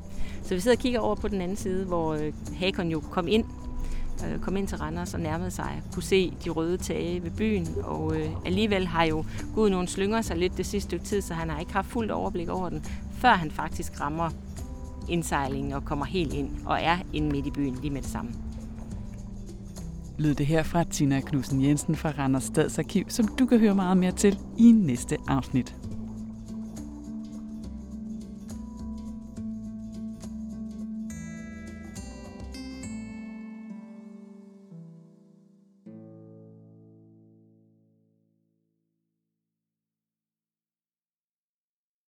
Så 0.43 0.55
vi 0.55 0.61
sidder 0.61 0.77
og 0.77 0.83
kigger 0.83 1.01
over 1.01 1.15
på 1.15 1.29
den 1.29 1.41
anden 1.41 1.57
side, 1.57 1.85
hvor 1.85 2.15
øh, 2.15 2.33
Hakon 2.57 2.89
jo 2.89 3.01
kom 3.01 3.29
ind, 3.29 3.45
øh, 4.27 4.41
kom 4.41 4.57
ind 4.57 4.69
til 4.69 4.79
Randers 4.79 5.15
og 5.15 5.21
nærmede 5.21 5.51
sig, 5.51 5.83
kunne 5.93 6.03
se 6.03 6.33
de 6.45 6.51
røde 6.51 6.77
tage 6.77 7.23
ved 7.23 7.31
byen, 7.31 7.69
og 7.83 8.17
øh, 8.17 8.31
alligevel 8.47 8.87
har 8.87 9.05
jo 9.05 9.25
Gud 9.55 9.71
nogen 9.71 9.87
slynger 9.87 10.23
sig 10.23 10.37
lidt 10.37 10.57
det 10.57 10.67
sidste 10.67 10.89
stykke 10.89 11.05
tid, 11.05 11.21
så 11.21 11.35
han 11.35 11.51
har 11.51 11.61
ikke 11.61 11.73
haft 11.73 11.87
fuldt 11.87 12.11
overblik 12.11 12.49
over 12.49 12.69
den, 12.69 12.85
før 13.13 13.33
han 13.33 13.51
faktisk 13.51 14.01
rammer 14.01 14.31
indsejlingen 15.09 15.73
og 15.73 15.85
kommer 15.85 16.05
helt 16.05 16.33
ind 16.33 16.51
og 16.67 16.79
er 16.83 16.99
inde 17.13 17.29
midt 17.31 17.47
i 17.47 17.51
byen 17.51 17.79
lige 17.83 17.91
med 17.91 18.03
det 18.03 18.11
samme. 18.11 18.31
Lød 20.19 20.35
det 20.35 20.47
her 20.47 20.63
fra 20.63 20.85
Tina 20.85 21.21
Knudsen 21.21 21.65
Jensen 21.65 21.97
fra 21.97 22.13
Randers 22.19 22.45
Stadsarkiv, 22.45 23.05
som 23.09 23.29
du 23.29 23.47
kan 23.47 23.59
høre 23.59 23.75
meget 23.75 23.97
mere 23.97 24.13
til 24.13 24.39
i 24.59 24.73
næste 24.73 25.17
afsnit. 25.29 25.82